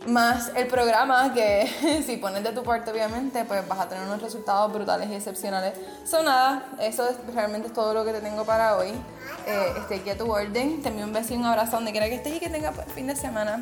más 0.08 0.52
el 0.56 0.68
programa 0.68 1.34
que 1.34 2.04
si 2.06 2.18
pones 2.18 2.44
de 2.44 2.52
tu 2.52 2.64
parte 2.64 2.92
obviamente 2.92 3.44
pues 3.46 3.68
vas 3.68 3.80
a 3.80 3.90
tener 3.90 4.04
unos 4.04 4.22
resultados 4.22 4.72
brutales 4.72 5.10
y 5.10 5.16
excepcionales. 5.16 5.74
Son 6.06 6.26
nada, 6.26 6.66
eso 6.80 7.08
es, 7.08 7.18
realmente 7.34 7.68
es 7.68 7.74
todo 7.74 7.94
lo 7.94 8.06
que 8.06 8.12
te 8.12 8.22
tengo 8.22 8.46
para 8.46 8.78
hoy. 8.78 8.90
Eh, 9.48 9.74
estoy 9.78 10.00
aquí 10.00 10.10
a 10.12 10.18
tu 10.18 10.32
orden, 10.32 10.82
te 10.82 10.90
envío 10.90 11.06
un 11.06 11.14
beso 11.14 11.34
y 11.34 11.38
un 11.38 11.46
abrazo 11.46 11.78
donde 11.78 11.92
quiera 11.92 12.08
que 12.08 12.16
estés 12.16 12.36
y 12.36 12.40
que 12.40 12.50
tengas 12.50 12.76
fin 12.94 13.08
de 13.08 13.16
semana. 13.16 13.62